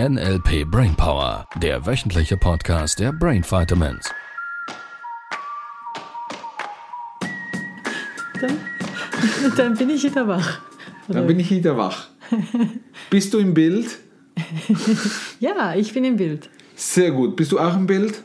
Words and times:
NLP 0.00 0.64
Brainpower, 0.68 1.46
der 1.62 1.86
wöchentliche 1.86 2.36
Podcast 2.36 2.98
der 2.98 3.12
Brain 3.12 3.44
Vitamins. 3.44 4.10
Dann, 8.40 8.58
dann 9.56 9.76
bin 9.76 9.90
ich 9.90 10.02
wieder 10.02 10.26
wach. 10.26 10.58
Dann 11.06 11.28
bin 11.28 11.38
ich 11.38 11.48
wieder 11.48 11.76
wach. 11.76 12.08
Bist 13.08 13.32
du 13.34 13.38
im 13.38 13.54
Bild? 13.54 13.98
Ja, 15.38 15.76
ich 15.76 15.94
bin 15.94 16.04
im 16.04 16.16
Bild. 16.16 16.50
Sehr 16.74 17.12
gut. 17.12 17.36
Bist 17.36 17.52
du 17.52 17.60
auch 17.60 17.76
im 17.76 17.86
Bild? 17.86 18.24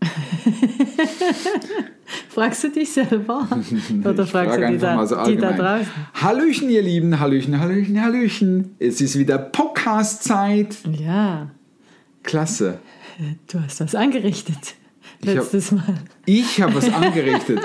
Fragst 2.38 2.62
du 2.62 2.68
dich 2.70 2.92
selber? 2.92 3.48
Oder 4.04 4.22
Ich 4.22 4.30
fragst 4.30 4.54
frage 4.54 4.66
du 4.66 4.72
die 4.74 4.78
da, 4.78 5.04
so 5.04 5.24
die 5.24 5.36
da 5.36 5.50
draußen? 5.50 5.88
Hallöchen, 6.14 6.70
ihr 6.70 6.82
Lieben. 6.82 7.18
Hallöchen, 7.18 7.58
Hallöchen, 7.58 8.00
Hallöchen. 8.00 8.76
Es 8.78 9.00
ist 9.00 9.18
wieder 9.18 9.38
Podcast-Zeit. 9.38 10.76
Ja, 11.04 11.50
Klasse. 12.22 12.78
du 13.50 13.60
hast 13.60 13.80
was 13.80 13.96
angerichtet. 13.96 14.56
Ich 15.20 15.30
hab- 15.30 15.34
Letztes 15.34 15.72
Mal. 15.72 15.96
Ich 16.26 16.62
habe 16.62 16.76
was 16.76 16.88
angerichtet. 16.94 17.58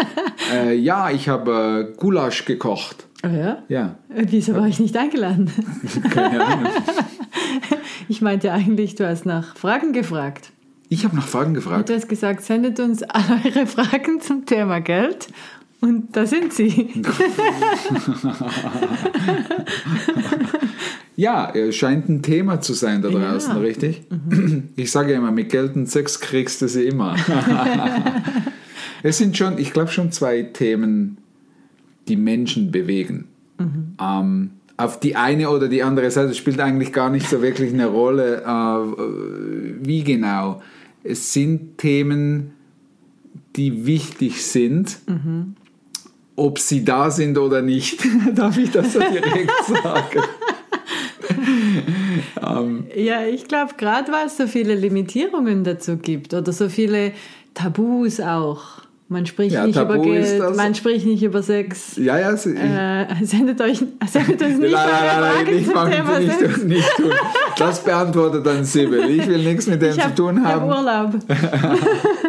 äh, 0.52 0.74
ja, 0.76 1.12
ich 1.12 1.30
habe 1.30 1.92
äh, 1.94 1.96
Gulasch 2.00 2.46
gekocht. 2.46 3.06
Oh 3.24 3.28
ja? 3.30 3.62
Ja, 3.70 3.96
Wieso 4.10 4.56
war 4.56 4.66
ich 4.68 4.80
nicht 4.80 4.98
eingeladen? 4.98 5.52
keine 6.10 6.44
Ahnung. 6.44 6.72
Ich 8.10 8.24
meinte 8.24 8.52
eigentlich, 8.52 8.96
du 8.96 9.08
hast 9.08 9.28
nach 9.28 9.56
Fragen 9.56 9.94
gefragt. 9.94 10.52
Ich 10.94 11.04
habe 11.06 11.16
nach 11.16 11.28
Fragen 11.28 11.56
gefragt. 11.56 11.90
du 11.90 11.96
hast 11.96 12.08
gesagt, 12.08 12.44
sendet 12.44 12.80
uns 12.80 13.02
all 13.02 13.42
eure 13.44 13.66
Fragen 13.66 14.22
zum 14.22 14.46
Thema 14.46 14.80
Geld. 14.80 15.28
Und 15.82 16.16
da 16.16 16.28
sind 16.28 16.54
sie. 16.54 16.90
Ja, 21.16 21.52
es 21.54 21.76
scheint 21.76 22.10
ein 22.10 22.24
Thema 22.24 22.60
zu 22.60 22.74
sein 22.74 23.04
da 23.04 23.10
Ja. 23.10 23.34
draußen, 23.34 23.56
richtig? 23.58 24.02
Ich 24.76 24.90
sage 24.92 25.12
ja 25.12 25.20
immer, 25.20 25.32
mit 25.32 25.50
Geld 25.52 25.76
und 25.76 25.88
Sex 25.88 26.20
kriegst 26.20 26.60
du 26.64 26.68
sie 26.68 26.88
immer. 26.88 27.16
es 29.04 29.20
sind 29.20 29.38
schon, 29.38 29.60
ich 29.60 29.74
glaube 29.74 29.92
schon 29.92 30.12
zwei 30.12 30.42
Themen, 30.42 31.18
die 32.08 32.16
Menschen 32.16 32.72
bewegen. 32.72 33.28
Ähm, 34.02 34.52
auf 34.76 35.00
die 35.00 35.16
eine 35.16 35.52
oder 35.52 35.68
die 35.68 35.84
andere 35.84 36.10
Seite 36.10 36.34
spielt 36.34 36.60
eigentlich 36.60 36.92
gar 36.92 37.12
nicht 37.12 37.30
so 37.30 37.44
wirklich 37.44 37.72
eine 37.72 37.86
Rolle, 37.86 38.42
äh, 38.42 39.86
wie 39.86 40.04
genau. 40.04 40.64
Es 41.04 41.34
sind 41.34 41.78
Themen, 41.78 42.54
die 43.56 43.86
wichtig 43.86 44.46
sind. 44.46 45.00
Ob 46.36 46.58
sie 46.58 46.84
da 46.84 47.12
sind 47.12 47.38
oder 47.38 47.62
nicht, 47.62 48.00
darf 48.36 48.58
ich 48.58 48.72
das 48.72 48.94
so 48.94 49.00
direkt 49.00 49.52
sagen. 49.84 50.24
Ja, 52.96 53.26
ich 53.26 53.48
glaube, 53.48 53.74
gerade 53.78 54.12
weil 54.12 54.28
es 54.28 54.38
so 54.38 54.48
viele 54.48 54.76
Limitierungen 54.76 55.64
dazu 55.64 55.98
gibt 55.98 56.34
oder 56.34 56.54
so 56.54 56.70
viele 56.70 57.14
Tabus 57.54 58.20
auch. 58.20 58.83
Man 59.14 59.26
spricht 59.26 59.54
Ja, 59.54 59.66
nicht 59.66 59.76
Tabu 59.76 59.94
über 59.94 60.04
Geld, 60.04 60.56
man 60.58 60.74
spricht 60.76 61.06
nicht 61.06 61.22
über 61.24 61.42
Sex. 61.44 61.96
Ja, 61.98 62.18
ja, 62.20 62.36
sie, 62.36 62.56
Äh, 62.56 63.06
sendet 63.24 63.62
euch 63.62 63.78
sendet 64.12 64.42
uns 64.42 64.58
nicht 64.60 64.72
nein, 64.72 64.88
nein, 64.90 65.22
nein, 65.46 65.56
nicht, 65.56 65.72
zum 65.72 65.84
nicht, 65.88 65.96
Thema 65.96 66.22
Sex. 66.40 66.56
tun, 66.60 66.68
nicht 66.68 66.96
tun. 66.98 67.12
Das 67.58 67.84
beantwortet 67.84 68.46
dann 68.46 68.66
Sibyl. 68.66 69.10
Ich 69.10 69.28
will 69.28 69.44
nichts 69.44 69.68
mit 69.68 69.82
dem 69.82 69.92
Ich 69.96 70.02
zu 70.04 70.16
tun 70.16 70.44
hab 70.44 70.62
haben. 70.62 70.68
Urlaub. 70.68 71.12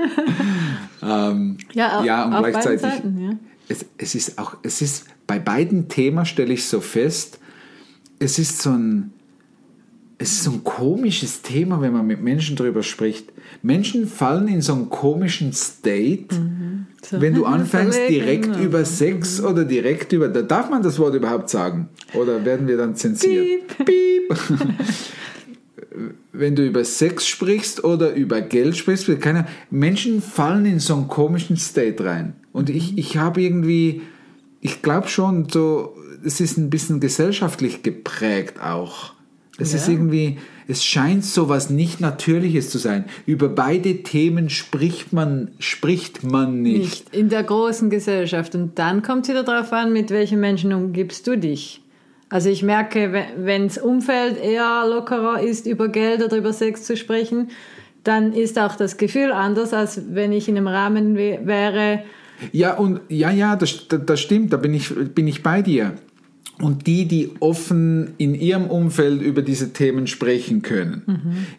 Ähm, 1.03 1.59
Ja, 1.75 2.01
au- 2.01 2.05
ja, 2.05 2.25
und 2.25 2.33
auf 2.35 2.47
gleichzeitig, 2.47 2.81
Seiten, 2.81 3.21
ja. 3.23 3.31
es, 3.69 3.85
es 3.99 4.15
ist 4.15 4.39
auch, 4.39 4.57
es 4.63 4.81
ist, 4.81 5.05
bei 5.27 5.39
beiden 5.39 5.89
Themen 5.89 6.25
stelle 6.25 6.55
ich 6.55 6.67
so 6.67 6.81
fest, 6.81 7.39
es 8.19 8.39
ist 8.39 8.63
so 8.63 8.71
ein, 8.71 9.13
es 10.19 10.33
ist 10.33 10.45
so 10.45 10.53
ein 10.53 10.65
komisches 10.65 11.43
Thema, 11.43 11.81
wenn 11.81 11.93
man 11.93 12.07
mit 12.07 12.23
Menschen 12.23 12.57
darüber 12.57 12.83
spricht. 12.83 13.33
Menschen 13.63 14.07
fallen 14.07 14.49
in 14.49 14.63
so 14.63 14.73
einen 14.75 14.89
komischen 14.89 15.53
State, 15.53 16.35
So. 17.03 17.21
wenn 17.21 17.35
du 17.35 17.45
anfängst 17.45 17.99
direkt 18.09 18.47
und- 18.49 18.61
über 18.63 18.85
Sex 18.85 19.41
oder 19.43 19.65
direkt 19.65 20.13
über, 20.13 20.29
da 20.29 20.43
darf 20.43 20.71
man 20.71 20.83
das 20.83 20.99
Wort 20.99 21.15
überhaupt 21.15 21.51
sagen? 21.51 21.89
Oder 22.15 22.45
werden 22.45 22.69
wir 22.69 22.77
dann 22.77 22.95
zensiert? 22.95 23.67
Piep. 23.85 24.35
wenn 26.33 26.57
du 26.57 26.67
über 26.67 26.85
Sex 26.85 27.27
sprichst 27.27 27.85
oder 27.85 28.15
über 28.15 28.41
Geld 28.41 28.77
sprichst, 28.77 29.09
keine, 29.21 29.47
Menschen 29.71 30.21
fallen 30.21 30.67
in 30.67 30.81
so 30.81 30.95
einen 30.95 31.09
komischen 31.09 31.57
State 31.57 32.05
rein. 32.05 32.35
Und 32.53 32.71
ich, 32.71 32.99
ich 32.99 33.17
habe 33.17 33.43
irgendwie, 33.43 34.03
ich 34.61 34.83
glaube 34.83 35.09
schon, 35.09 35.49
so, 35.49 35.97
es 36.25 36.41
ist 36.41 36.57
ein 36.57 36.71
bisschen 36.71 37.01
gesellschaftlich 37.01 37.83
geprägt 37.83 38.61
auch. 38.61 39.13
Es 39.59 39.73
ist 39.73 39.87
Ja. 39.87 39.93
irgendwie, 39.95 40.39
es 40.67 40.85
scheint 40.85 41.25
so 41.25 41.49
was 41.49 41.71
nicht 41.71 42.01
Natürliches 42.01 42.71
zu 42.71 42.79
sein. 42.79 43.05
Über 43.27 43.49
beide 43.49 44.03
Themen 44.03 44.51
spricht 44.51 45.13
man, 45.13 45.53
spricht 45.61 46.25
man 46.25 46.61
nicht. 46.63 46.79
Nicht 46.81 47.15
in 47.15 47.29
der 47.29 47.45
großen 47.45 47.89
Gesellschaft. 47.91 48.55
Und 48.57 48.79
dann 48.79 49.03
kommt 49.03 49.25
es 49.25 49.29
wieder 49.31 49.45
darauf 49.45 49.73
an, 49.73 49.93
mit 49.93 50.11
welchen 50.11 50.41
Menschen 50.41 50.73
umgibst 50.73 51.27
du 51.27 51.37
dich. 51.39 51.81
Also 52.31 52.49
ich 52.49 52.63
merke, 52.65 53.27
wenn 53.37 53.69
das 53.69 53.79
Umfeld 53.79 54.43
eher 54.43 54.87
lockerer 54.89 55.41
ist, 55.41 55.67
über 55.67 55.89
Geld 55.89 56.23
oder 56.25 56.37
über 56.37 56.53
Sex 56.53 56.83
zu 56.83 56.97
sprechen, 56.97 57.51
dann 58.03 58.33
ist 58.33 58.59
auch 58.59 58.75
das 58.75 58.97
Gefühl 58.97 59.31
anders, 59.31 59.73
als 59.73 60.01
wenn 60.15 60.33
ich 60.33 60.49
in 60.49 60.57
einem 60.57 60.67
Rahmen 60.67 61.17
wä- 61.17 61.47
wäre. 61.47 62.01
Ja, 62.51 62.75
und 62.75 63.01
ja, 63.09 63.31
ja, 63.31 63.55
das, 63.55 63.87
das 63.87 64.01
das 64.05 64.21
stimmt, 64.21 64.53
da 64.53 64.57
bin 64.57 64.75
ich, 64.75 64.93
bin 65.15 65.29
ich 65.29 65.43
bei 65.45 65.63
dir. 65.63 65.93
Und 66.61 66.87
die, 66.87 67.07
die 67.07 67.33
offen 67.41 68.15
in 68.17 68.35
ihrem 68.35 68.67
Umfeld 68.67 69.21
über 69.21 69.43
diese 69.43 69.73
Themen 69.73 70.07
sprechen 70.07 70.63
können, 70.63 71.03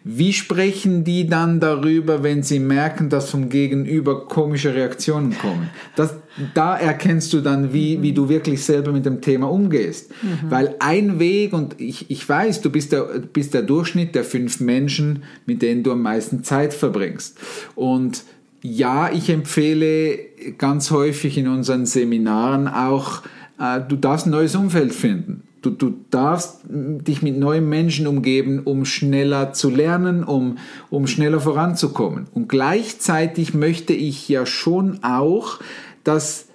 wie 0.04 0.32
sprechen 0.32 1.04
die 1.04 1.26
dann 1.26 1.60
darüber, 1.60 2.22
wenn 2.22 2.42
sie 2.42 2.58
merken, 2.58 3.10
dass 3.10 3.28
vom 3.28 3.50
Gegenüber 3.50 4.26
komische 4.26 4.74
Reaktionen 4.74 5.36
kommen? 5.36 5.68
Das, 5.96 6.14
da 6.54 6.78
erkennst 6.78 7.32
du 7.34 7.42
dann, 7.42 7.74
wie, 7.74 8.00
wie 8.00 8.12
du 8.12 8.30
wirklich 8.30 8.64
selber 8.64 8.90
mit 8.90 9.04
dem 9.04 9.20
Thema 9.20 9.50
umgehst. 9.50 10.10
Weil 10.48 10.74
ein 10.78 11.18
Weg, 11.18 11.52
und 11.52 11.78
ich, 11.78 12.10
ich 12.10 12.26
weiß, 12.26 12.62
du 12.62 12.70
bist 12.70 12.92
der, 12.92 13.02
bist 13.32 13.52
der 13.52 13.62
Durchschnitt 13.62 14.14
der 14.14 14.24
fünf 14.24 14.60
Menschen, 14.60 15.24
mit 15.44 15.60
denen 15.60 15.82
du 15.82 15.92
am 15.92 16.00
meisten 16.00 16.42
Zeit 16.42 16.72
verbringst. 16.72 17.38
Und 17.74 18.24
ja, 18.62 19.12
ich 19.12 19.28
empfehle 19.28 20.18
ganz 20.56 20.90
häufig 20.90 21.36
in 21.36 21.48
unseren 21.48 21.84
Seminaren 21.84 22.66
auch, 22.66 23.22
du 23.58 23.96
darfst 23.96 24.26
ein 24.26 24.30
neues 24.30 24.54
Umfeld 24.54 24.92
finden. 24.92 25.42
Du, 25.62 25.70
du 25.70 25.94
darfst 26.10 26.60
dich 26.68 27.22
mit 27.22 27.38
neuen 27.38 27.68
Menschen 27.68 28.06
umgeben, 28.06 28.60
um 28.64 28.84
schneller 28.84 29.52
zu 29.52 29.70
lernen, 29.70 30.22
um, 30.22 30.58
um 30.90 31.06
schneller 31.06 31.40
voranzukommen. 31.40 32.26
Und 32.34 32.48
gleichzeitig 32.48 33.54
möchte 33.54 33.92
ich 33.92 34.28
ja 34.28 34.46
schon 34.46 35.02
auch, 35.02 35.58
dass 36.04 36.46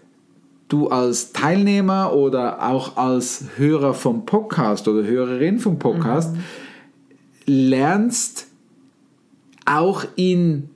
du 0.70 0.88
als 0.88 1.34
Teilnehmer 1.34 2.14
oder 2.14 2.66
auch 2.66 2.96
als 2.96 3.46
Hörer 3.58 3.94
vom 3.94 4.26
Podcast 4.26 4.88
oder 4.88 5.06
Hörerin 5.06 5.60
vom 5.60 5.78
Podcast 5.78 6.34
lernst, 7.46 8.48
auch 9.66 10.06
in 10.16 10.70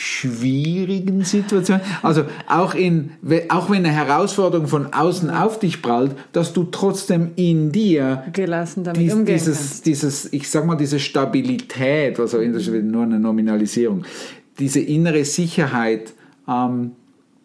schwierigen 0.00 1.24
Situationen, 1.24 1.82
also 2.00 2.24
auch, 2.48 2.74
in, 2.74 3.10
auch 3.50 3.68
wenn 3.68 3.84
eine 3.84 3.90
Herausforderung 3.90 4.66
von 4.66 4.94
außen 4.94 5.28
auf 5.28 5.58
dich 5.58 5.82
prallt, 5.82 6.12
dass 6.32 6.54
du 6.54 6.64
trotzdem 6.64 7.32
in 7.36 7.70
dir 7.70 8.24
Gelassen 8.32 8.82
damit 8.82 9.02
dies, 9.02 9.12
umgehen 9.12 9.34
dieses, 9.34 9.58
kannst. 9.58 9.86
dieses, 9.86 10.32
ich 10.32 10.48
sag 10.48 10.64
mal, 10.64 10.76
diese 10.76 10.98
Stabilität, 10.98 12.18
also 12.18 12.38
in 12.38 12.54
ist 12.54 12.66
nur 12.68 13.02
eine 13.02 13.20
Nominalisierung, 13.20 14.04
diese 14.58 14.80
innere 14.80 15.26
Sicherheit 15.26 16.14
ähm, 16.48 16.92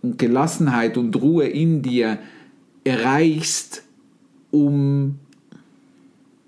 und 0.01 0.17
Gelassenheit 0.17 0.97
und 0.97 1.13
Ruhe 1.21 1.47
in 1.47 1.81
dir 1.81 2.19
erreichst, 2.85 3.83
um 4.51 5.19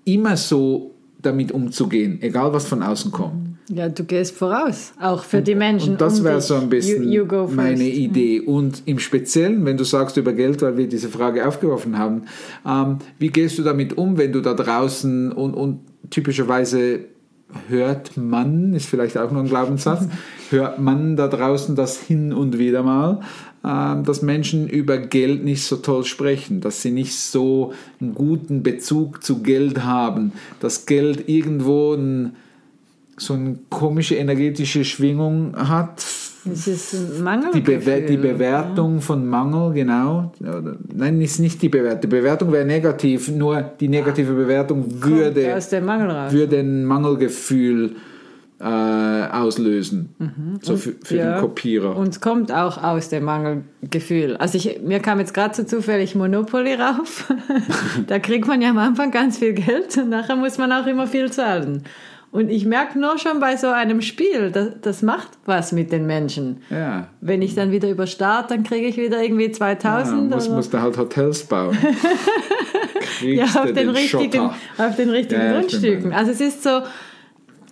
immer 0.06 0.38
so 0.38 0.94
damit 1.20 1.52
umzugehen, 1.52 2.22
egal 2.22 2.54
was 2.54 2.66
von 2.66 2.82
außen 2.82 3.12
kommt. 3.12 3.47
Ja, 3.70 3.88
du 3.88 4.04
gehst 4.04 4.34
voraus, 4.34 4.92
auch 4.98 5.24
für 5.24 5.42
die 5.42 5.54
Menschen. 5.54 5.92
Und 5.92 6.00
das 6.00 6.20
um 6.20 6.24
wäre 6.24 6.40
so 6.40 6.54
ein 6.54 6.70
bisschen 6.70 7.12
you, 7.12 7.24
you 7.24 7.48
meine 7.48 7.84
Idee. 7.84 8.40
Und 8.40 8.82
im 8.86 8.98
Speziellen, 8.98 9.64
wenn 9.66 9.76
du 9.76 9.84
sagst 9.84 10.16
über 10.16 10.32
Geld, 10.32 10.62
weil 10.62 10.78
wir 10.78 10.88
diese 10.88 11.08
Frage 11.08 11.46
aufgeworfen 11.46 11.98
haben, 11.98 12.22
ähm, 12.66 12.98
wie 13.18 13.28
gehst 13.28 13.58
du 13.58 13.62
damit 13.62 13.98
um, 13.98 14.16
wenn 14.16 14.32
du 14.32 14.40
da 14.40 14.54
draußen 14.54 15.32
und, 15.32 15.52
und 15.52 15.80
typischerweise 16.08 17.00
hört 17.68 18.16
man, 18.16 18.72
ist 18.72 18.86
vielleicht 18.86 19.18
auch 19.18 19.30
noch 19.30 19.40
ein 19.40 19.48
Glaubenssatz, 19.48 20.06
hört 20.50 20.78
man 20.78 21.16
da 21.16 21.28
draußen 21.28 21.76
das 21.76 22.00
hin 22.00 22.32
und 22.32 22.58
wieder 22.58 22.82
mal, 22.82 23.20
ähm, 23.64 24.02
dass 24.04 24.22
Menschen 24.22 24.66
über 24.66 24.96
Geld 24.96 25.44
nicht 25.44 25.64
so 25.64 25.76
toll 25.76 26.04
sprechen, 26.04 26.62
dass 26.62 26.80
sie 26.80 26.90
nicht 26.90 27.18
so 27.18 27.74
einen 28.00 28.14
guten 28.14 28.62
Bezug 28.62 29.22
zu 29.22 29.42
Geld 29.42 29.84
haben, 29.84 30.32
dass 30.60 30.86
Geld 30.86 31.28
irgendwo 31.28 31.92
ein 31.92 32.36
so 33.18 33.34
eine 33.34 33.58
komische 33.70 34.14
energetische 34.16 34.84
Schwingung 34.84 35.54
hat, 35.56 36.02
Es 36.50 36.66
ist 36.66 36.94
ein 36.94 37.22
Mangel. 37.22 37.50
die, 37.52 37.60
Bewer 37.60 38.00
die 38.00 38.16
Bewertung 38.16 39.00
von 39.00 39.26
Mangel, 39.26 39.72
genau. 39.74 40.32
Oder- 40.40 40.76
Nein, 40.94 41.20
ist 41.20 41.38
nicht 41.40 41.60
die 41.60 41.68
Bewertung. 41.68 42.00
Die 42.02 42.06
Bewertung 42.06 42.52
wäre 42.52 42.64
negativ, 42.64 43.28
nur 43.30 43.60
die 43.60 43.88
negative 43.88 44.32
Bewertung 44.32 44.86
würde, 45.02 45.54
aus 45.56 45.68
dem 45.68 45.84
Mangel 45.84 46.10
raus. 46.10 46.32
würde 46.32 46.60
ein 46.60 46.84
Mangelgefühl 46.84 47.96
äh, 48.60 48.64
auslösen. 48.64 50.08
So 50.62 50.76
für, 50.76 50.92
für 51.04 51.14
Mhm. 51.14 51.20
Ja. 51.20 51.32
den 51.36 51.40
Kopierer. 51.42 51.96
Und 51.96 52.08
es 52.08 52.20
kommt 52.20 52.50
auch 52.50 52.82
aus 52.82 53.08
dem 53.08 53.22
Mangelgefühl. 53.24 54.36
Also 54.36 54.58
ich, 54.58 54.80
mir 54.82 54.98
kam 54.98 55.20
jetzt 55.20 55.32
gerade 55.32 55.54
so 55.54 55.62
zufällig 55.62 56.16
Monopoly 56.16 56.74
rauf. 56.74 57.32
da 58.08 58.18
kriegt 58.18 58.48
man 58.48 58.60
ja 58.60 58.70
am 58.70 58.78
Anfang 58.78 59.12
ganz 59.12 59.38
viel 59.38 59.52
Geld 59.52 59.96
und 59.96 60.08
nachher 60.10 60.34
muss 60.34 60.58
man 60.58 60.72
auch 60.72 60.86
immer 60.86 61.06
viel 61.06 61.30
zahlen. 61.30 61.84
Und 62.30 62.50
ich 62.50 62.66
merke 62.66 62.98
nur 62.98 63.16
schon 63.18 63.40
bei 63.40 63.56
so 63.56 63.68
einem 63.68 64.02
Spiel, 64.02 64.50
das, 64.50 64.68
das 64.82 65.02
macht 65.02 65.30
was 65.46 65.72
mit 65.72 65.90
den 65.92 66.06
Menschen. 66.06 66.58
ja. 66.70 67.08
Wenn 67.22 67.40
ich 67.42 67.54
dann 67.54 67.72
wieder 67.72 67.88
überstarte, 67.88 68.54
dann 68.54 68.64
kriege 68.64 68.86
ich 68.86 68.96
wieder 68.98 69.22
irgendwie 69.22 69.46
Ja, 69.46 69.52
2000. 69.52 70.30
muss, 70.30 70.46
oder- 70.46 70.56
musst 70.56 70.74
du 70.74 70.80
halt 70.82 70.98
Hotels 70.98 71.44
bauen. 71.44 71.76
ja, 73.22 73.44
auf 73.44 73.64
du 73.66 73.72
den, 73.72 73.88
richtigen, 73.90 74.50
auf 74.76 74.96
den 74.96 75.10
richtigen 75.10 75.40
Ja, 75.40 75.46
ja, 75.52 75.58
Grundstücken. 75.60 76.12
Also 76.12 76.32
es 76.32 76.40
ist 76.40 76.62
so, 76.62 76.82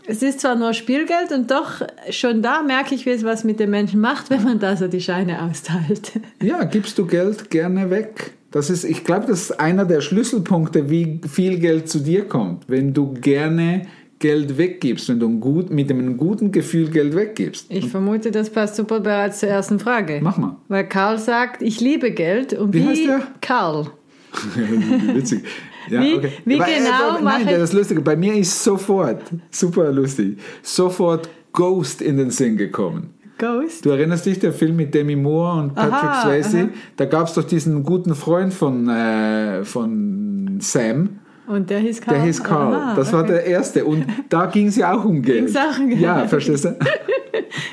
es 0.07 0.23
ist 0.23 0.41
zwar 0.41 0.55
nur 0.57 0.73
Spielgeld 0.73 1.33
und 1.33 1.51
doch 1.51 1.83
schon 2.11 2.43
da 2.43 2.63
merke 2.63 2.95
ich, 2.95 3.07
wie 3.07 3.11
es 3.11 3.25
was 3.25 3.45
mit 3.45 3.61
den 3.61 3.71
Menschen 3.71 4.01
macht, 4.01 4.31
wenn 4.31 4.43
man 4.43 4.59
da 4.59 4.77
so 4.77 4.89
die 4.89 5.01
Scheine 5.01 5.43
austeilt. 5.43 6.13
Ja, 6.43 6.65
gibst 6.65 6.99
du 6.99 7.07
Geld 7.07 7.51
gerne 7.51 7.91
weg. 7.91 8.33
Das 8.53 8.71
ist, 8.71 8.85
ich 8.85 9.05
glaube, 9.05 9.27
das 9.27 9.43
ist 9.51 9.61
einer 9.61 9.85
der 9.85 10.01
Schlüsselpunkte, 10.01 10.89
wie 10.89 11.21
viel 11.29 11.59
Geld 11.59 11.89
zu 11.91 11.99
dir 11.99 12.27
kommt. 12.27 12.65
Wenn 12.69 12.95
du 12.95 13.13
gerne 13.15 13.83
Geld 14.19 14.57
weggibst, 14.57 15.09
wenn 15.09 15.21
du 15.21 15.29
gut, 15.41 15.71
mit 15.71 15.91
einem 15.91 16.17
guten 16.17 16.51
Gefühl 16.53 16.89
Geld 16.89 17.15
weggibst. 17.15 17.67
Ich 17.69 17.89
vermute, 17.89 18.31
das 18.31 18.49
passt 18.51 18.77
super 18.77 19.01
bereits 19.01 19.41
zur 19.41 19.49
ersten 19.51 19.79
Frage. 19.79 20.21
Mach 20.23 20.39
mal. 20.39 20.57
Weil 20.69 20.89
Karl 20.89 21.19
sagt, 21.19 21.61
ich 21.63 21.81
liebe 21.81 22.11
Geld. 22.13 22.55
Und 22.55 22.73
Wie 22.73 22.83
wie, 22.83 22.87
heißt 22.89 23.07
der? 23.07 23.23
Karl. 23.43 23.89
Witzig. 25.15 25.45
Ja, 25.91 26.03
Wie- 26.03 26.15
okay. 26.15 26.31
wie 26.45 26.55
Aber, 26.57 26.69
äh, 26.69 26.77
genau 26.79 27.23
mache 27.23 27.45
Nein, 27.45 27.61
das 27.61 27.73
Lustige, 27.73 28.01
bei 28.01 28.17
mir 28.17 28.35
ist 28.35 28.63
sofort, 28.65 29.23
super 29.51 29.93
lustig, 29.93 30.39
sofort 30.63 31.29
Ghost 31.53 32.03
in 32.03 32.17
den 32.17 32.31
Sinn 32.31 32.57
gekommen. 32.57 33.11
Ghost. 33.39 33.85
Du 33.85 33.91
erinnerst 33.91 34.25
dich, 34.27 34.39
der 34.39 34.53
Film 34.53 34.77
mit 34.77 34.95
Demi 34.95 35.15
Moore 35.15 35.61
und 35.61 35.75
Patrick 35.75 35.93
Aha, 36.11 36.23
Swayze? 36.23 36.59
aha. 36.59 36.69
Da 36.97 37.05
gab 37.05 37.29
es 37.29 37.35
doch 37.35 37.45
diesen 37.45 37.83
guten 37.83 38.15
Freund 38.15 38.53
von, 38.53 38.89
äh, 38.89 39.63
von 39.65 40.59
Sam. 40.61 41.19
Und 41.47 41.71
der 41.71 41.79
hieß 41.79 42.01
Karl. 42.01 42.15
Der 42.17 42.25
hieß 42.25 42.43
Carl. 42.43 42.75
Aha, 42.75 42.95
das 42.97 43.13
war 43.13 43.23
okay. 43.23 43.33
der 43.33 43.45
erste. 43.45 43.85
Und 43.85 44.07
da 44.29 44.47
ging 44.47 44.67
es 44.69 44.77
ja 44.77 44.97
auch 44.97 45.05
um 45.05 45.23
Geld. 45.23 45.47
Ging's 45.47 45.57
auch 45.57 45.79
um 45.79 45.89
Geld. 45.89 46.01
Ja, 46.01 46.27
verstehst 46.27 46.65
du? 46.65 46.77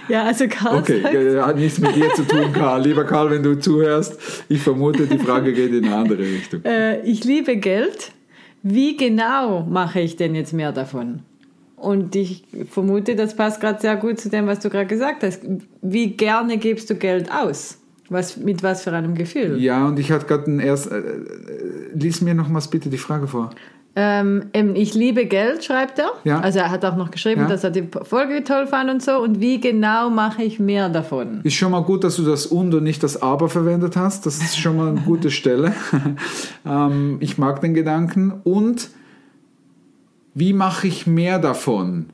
Ja, 0.07 0.23
also 0.23 0.45
Karl 0.49 0.79
Okay, 0.79 1.01
sagt, 1.01 1.47
hat 1.47 1.57
nichts 1.57 1.79
mit 1.79 1.95
dir 1.95 2.09
zu 2.13 2.23
tun, 2.27 2.51
Karl. 2.51 2.83
Lieber 2.83 3.05
Karl, 3.05 3.31
wenn 3.31 3.43
du 3.43 3.55
zuhörst, 3.57 4.17
ich 4.49 4.61
vermute, 4.61 5.07
die 5.07 5.17
Frage 5.17 5.53
geht 5.53 5.71
in 5.73 5.85
eine 5.85 5.95
andere 5.95 6.19
Richtung. 6.19 6.63
äh, 6.65 7.01
ich 7.01 7.23
liebe 7.23 7.55
Geld. 7.57 8.11
Wie 8.61 8.95
genau 8.97 9.61
mache 9.63 9.99
ich 10.01 10.15
denn 10.15 10.35
jetzt 10.35 10.53
mehr 10.53 10.71
davon? 10.71 11.19
Und 11.75 12.15
ich 12.15 12.43
vermute, 12.69 13.15
das 13.15 13.35
passt 13.35 13.59
gerade 13.59 13.81
sehr 13.81 13.95
gut 13.97 14.19
zu 14.19 14.29
dem, 14.29 14.47
was 14.47 14.59
du 14.59 14.69
gerade 14.69 14.87
gesagt 14.87 15.23
hast. 15.23 15.41
Wie 15.81 16.11
gerne 16.11 16.57
gibst 16.57 16.89
du 16.89 16.95
Geld 16.95 17.29
aus? 17.31 17.77
Was, 18.09 18.37
mit 18.37 18.63
was 18.63 18.83
für 18.83 18.91
einem 18.91 19.15
Gefühl? 19.15 19.59
Ja, 19.61 19.87
und 19.87 19.97
ich 19.97 20.11
hatte 20.11 20.25
gerade 20.25 20.51
ein 20.51 20.59
erst. 20.59 20.91
Äh, 20.91 20.97
äh, 20.99 21.03
lies 21.93 22.21
mir 22.21 22.33
nochmals 22.33 22.67
bitte 22.67 22.89
die 22.89 22.97
Frage 22.97 23.27
vor. 23.27 23.51
Ähm, 23.95 24.45
eben, 24.53 24.75
ich 24.75 24.95
liebe 24.95 25.27
Geld, 25.27 25.63
schreibt 25.63 25.99
er. 25.99 26.11
Ja. 26.23 26.39
Also 26.39 26.57
er 26.59 26.71
hat 26.71 26.83
auch 26.83 26.95
noch 26.95 27.11
geschrieben, 27.11 27.41
Ja. 27.41 27.47
dass 27.47 27.63
er 27.63 27.69
die 27.69 27.87
Folge 28.03 28.43
toll 28.43 28.65
fand 28.65 28.89
und 28.89 29.03
so. 29.03 29.19
Und 29.19 29.39
wie 29.39 29.59
genau 29.61 30.09
mache 30.09 30.41
ich 30.43 30.59
mehr 30.59 30.89
davon? 30.89 31.41
Ist 31.43 31.53
schon 31.53 31.71
mal 31.71 31.83
gut, 31.83 32.03
dass 32.03 32.15
du 32.15 32.23
das 32.23 32.47
und 32.47 32.73
und 32.73 32.83
nicht 32.83 33.03
das 33.03 33.21
aber 33.21 33.49
verwendet 33.49 33.95
hast. 33.95 34.25
Das 34.25 34.39
ist 34.41 34.57
schon 34.57 34.77
mal 34.77 34.89
eine 34.89 35.01
gute 35.05 35.29
Stelle. 35.29 35.73
ähm, 36.65 37.17
ich 37.19 37.37
mag 37.37 37.61
den 37.61 37.75
Gedanken. 37.75 38.33
Und 38.43 38.89
wie 40.33 40.53
mache 40.53 40.87
ich 40.87 41.05
mehr 41.05 41.37
davon? 41.37 42.07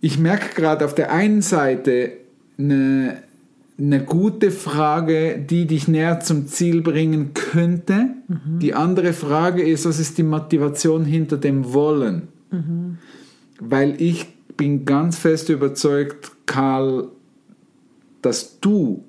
Ich 0.00 0.18
merke 0.18 0.54
gerade 0.60 0.84
auf 0.84 0.94
der 0.94 1.12
einen 1.12 1.40
Seite 1.40 2.12
eine, 2.58 3.22
eine 3.78 4.04
gute 4.04 4.50
Frage, 4.50 5.38
die 5.38 5.66
dich 5.66 5.86
näher 5.86 6.20
zum 6.20 6.46
Ziel 6.46 6.80
bringen 6.80 7.34
könnte. 7.34 8.08
Die 8.60 8.74
andere 8.74 9.12
Frage 9.12 9.62
ist, 9.62 9.84
was 9.84 9.98
ist 9.98 10.16
die 10.18 10.22
Motivation 10.22 11.04
hinter 11.04 11.36
dem 11.36 11.72
Wollen? 11.74 12.28
Weil 13.60 14.00
ich 14.00 14.26
bin 14.56 14.84
ganz 14.84 15.18
fest 15.18 15.50
überzeugt, 15.50 16.32
Karl, 16.46 17.08
dass 18.22 18.60
du 18.60 19.04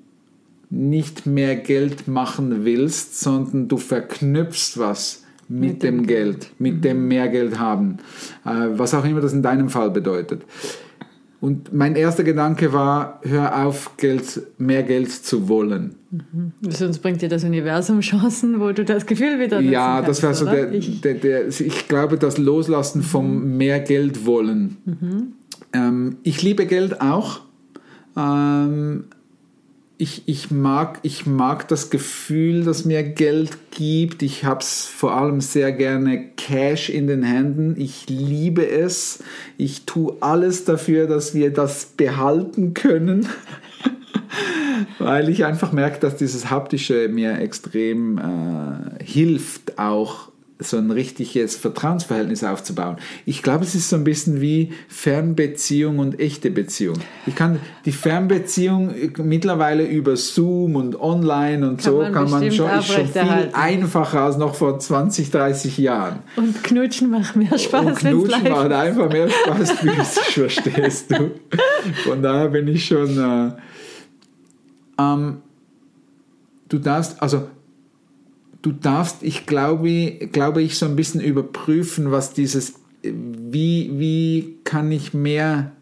nicht 0.70 1.24
mehr 1.26 1.56
Geld 1.56 2.08
machen 2.08 2.64
willst, 2.64 3.20
sondern 3.20 3.68
du 3.68 3.78
verknüpfst 3.78 4.76
was 4.76 5.24
mit, 5.48 5.82
dem 5.82 6.06
Geld, 6.06 6.50
mit 6.58 6.84
dem 6.84 7.08
mehr 7.08 7.28
Geld 7.28 7.58
haben, 7.58 7.98
äh, 8.44 8.68
was 8.72 8.92
auch 8.92 9.04
immer 9.04 9.22
das 9.22 9.32
in 9.32 9.42
deinem 9.42 9.70
Fall 9.70 9.90
bedeutet. 9.90 10.42
Und 11.40 11.72
mein 11.72 11.94
erster 11.94 12.24
Gedanke 12.24 12.72
war, 12.72 13.20
hör 13.22 13.64
auf, 13.64 13.96
Geld, 13.96 14.42
mehr 14.58 14.82
Geld 14.82 15.12
zu 15.12 15.48
wollen. 15.48 15.94
Sonst 16.68 16.98
bringt 16.98 17.22
dir 17.22 17.28
das 17.28 17.44
Universum 17.44 18.00
Chancen, 18.00 18.58
wo 18.60 18.72
du 18.72 18.84
das 18.84 19.06
Gefühl 19.06 19.38
wieder 19.38 19.60
Ja, 19.60 20.02
das 20.02 20.20
wäre 20.20 20.32
kannst, 20.32 20.40
so 20.40 20.46
der, 20.46 20.72
Ich, 20.72 21.00
der, 21.00 21.14
der, 21.14 21.46
ich 21.46 21.86
glaube, 21.86 22.18
das 22.18 22.38
Loslassen 22.38 23.02
vom 23.02 23.56
mehr 23.56 23.78
Geld 23.78 24.26
wollen. 24.26 24.78
Ähm, 25.72 26.16
ich 26.24 26.42
liebe 26.42 26.66
Geld 26.66 27.00
auch. 27.00 27.40
Ähm, 28.16 29.04
ich, 30.00 30.22
ich, 30.26 30.52
mag, 30.52 31.00
ich 31.02 31.26
mag 31.26 31.66
das 31.66 31.90
Gefühl, 31.90 32.62
das 32.62 32.84
mir 32.84 33.02
Geld 33.02 33.58
gibt. 33.72 34.22
Ich 34.22 34.44
habe 34.44 34.60
es 34.60 34.86
vor 34.86 35.12
allem 35.12 35.40
sehr 35.40 35.72
gerne 35.72 36.24
Cash 36.36 36.88
in 36.88 37.08
den 37.08 37.24
Händen. 37.24 37.74
Ich 37.76 38.08
liebe 38.08 38.66
es. 38.68 39.24
Ich 39.56 39.86
tue 39.86 40.16
alles 40.20 40.64
dafür, 40.64 41.08
dass 41.08 41.34
wir 41.34 41.52
das 41.52 41.86
behalten 41.96 42.74
können. 42.74 43.28
Weil 45.00 45.28
ich 45.28 45.44
einfach 45.44 45.72
merke, 45.72 45.98
dass 45.98 46.16
dieses 46.16 46.48
Haptische 46.48 47.08
mir 47.08 47.40
extrem 47.40 48.18
äh, 48.18 49.04
hilft, 49.04 49.80
auch 49.80 50.30
so 50.60 50.76
ein 50.76 50.90
richtiges 50.90 51.56
Vertrauensverhältnis 51.56 52.42
aufzubauen. 52.42 52.96
Ich 53.26 53.42
glaube, 53.42 53.64
es 53.64 53.74
ist 53.76 53.90
so 53.90 53.96
ein 53.96 54.02
bisschen 54.02 54.40
wie 54.40 54.72
Fernbeziehung 54.88 56.00
und 56.00 56.18
echte 56.18 56.50
Beziehung. 56.50 56.96
Ich 57.26 57.36
kann 57.36 57.60
die 57.84 57.92
Fernbeziehung 57.92 58.92
mittlerweile 59.18 59.84
über 59.84 60.16
Zoom 60.16 60.74
und 60.74 61.00
online 61.00 61.68
und 61.68 61.76
Kann 61.76 61.92
so 61.92 61.98
man 62.02 62.12
kann 62.12 62.30
man 62.30 62.50
schon, 62.50 62.70
ist 62.70 62.86
schon 62.86 63.06
viel 63.06 63.50
einfacher 63.52 64.22
als 64.22 64.36
noch 64.36 64.56
vor 64.56 64.78
20, 64.78 65.30
30 65.30 65.78
Jahren. 65.78 66.20
und 66.36 66.64
Knutschen 66.64 67.10
macht 67.10 67.36
mehr 67.36 67.56
Spaß, 67.56 67.86
Und 67.86 67.92
es 67.92 67.98
Knutschen 67.98 68.48
macht 68.48 68.72
einfach 68.72 69.08
mehr 69.12 69.28
Spaß, 69.28 69.70
verstehst 70.32 71.10
du. 71.12 71.30
Von 72.04 72.20
daher 72.20 72.48
bin 72.48 72.66
ich 72.66 72.84
schon. 72.84 73.16
Äh, 73.16 73.52
ähm, 75.00 75.38
du 76.68 76.78
darfst, 76.78 77.22
also 77.22 77.48
du 78.62 78.72
darfst, 78.72 79.22
ich 79.22 79.46
glaube, 79.46 80.28
glaube 80.32 80.62
ich, 80.62 80.78
so 80.78 80.86
ein 80.86 80.96
bisschen 80.96 81.20
überprüfen, 81.20 82.10
was 82.10 82.32
dieses, 82.32 82.74
wie, 83.02 83.90
wie 83.94 84.56
kann 84.64 84.90
ich 84.90 85.14
mehr, 85.14 85.72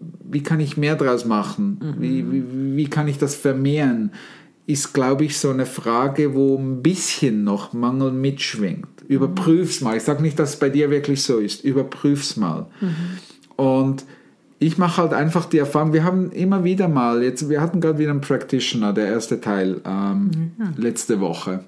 wie 0.00 0.42
kann 0.42 0.60
ich 0.60 0.76
mehr 0.76 0.96
draus 0.96 1.24
machen? 1.24 1.94
Wie, 1.98 2.30
wie, 2.30 2.76
wie 2.76 2.88
kann 2.88 3.08
ich 3.08 3.18
das 3.18 3.34
vermehren? 3.34 4.10
Ist, 4.66 4.92
glaube 4.92 5.24
ich, 5.24 5.38
so 5.38 5.50
eine 5.50 5.66
Frage, 5.66 6.34
wo 6.34 6.56
ein 6.56 6.82
bisschen 6.82 7.44
noch 7.44 7.72
Mangel 7.72 8.12
mitschwingt. 8.12 8.86
Überprüf's 9.08 9.80
mal. 9.80 9.96
Ich 9.96 10.04
sage 10.04 10.22
nicht, 10.22 10.38
dass 10.38 10.50
es 10.50 10.58
bei 10.58 10.70
dir 10.70 10.90
wirklich 10.90 11.22
so 11.22 11.38
ist. 11.38 11.64
Überprüf's 11.64 12.36
mal. 12.36 12.66
Und 13.56 14.04
ich 14.58 14.78
mache 14.78 15.02
halt 15.02 15.12
einfach 15.12 15.46
die 15.46 15.58
Erfahrung, 15.58 15.92
wir 15.92 16.04
haben 16.04 16.30
immer 16.30 16.62
wieder 16.62 16.88
mal, 16.88 17.22
jetzt, 17.22 17.48
wir 17.48 17.60
hatten 17.60 17.80
gerade 17.80 17.98
wieder 17.98 18.10
einen 18.10 18.20
Practitioner, 18.20 18.92
der 18.92 19.06
erste 19.06 19.40
Teil, 19.40 19.80
ähm, 19.84 20.52
letzte 20.76 21.20
Woche. 21.20 21.64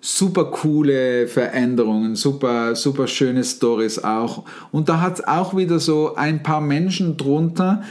Super 0.00 0.46
coole 0.46 1.26
Veränderungen, 1.26 2.16
super, 2.16 2.74
super 2.74 3.06
schöne 3.06 3.44
Stories 3.44 4.02
auch. 4.02 4.44
Und 4.72 4.88
da 4.88 5.00
hat 5.00 5.18
es 5.18 5.26
auch 5.26 5.56
wieder 5.56 5.78
so 5.78 6.14
ein 6.14 6.42
paar 6.42 6.60
Menschen 6.60 7.16
drunter, 7.16 7.82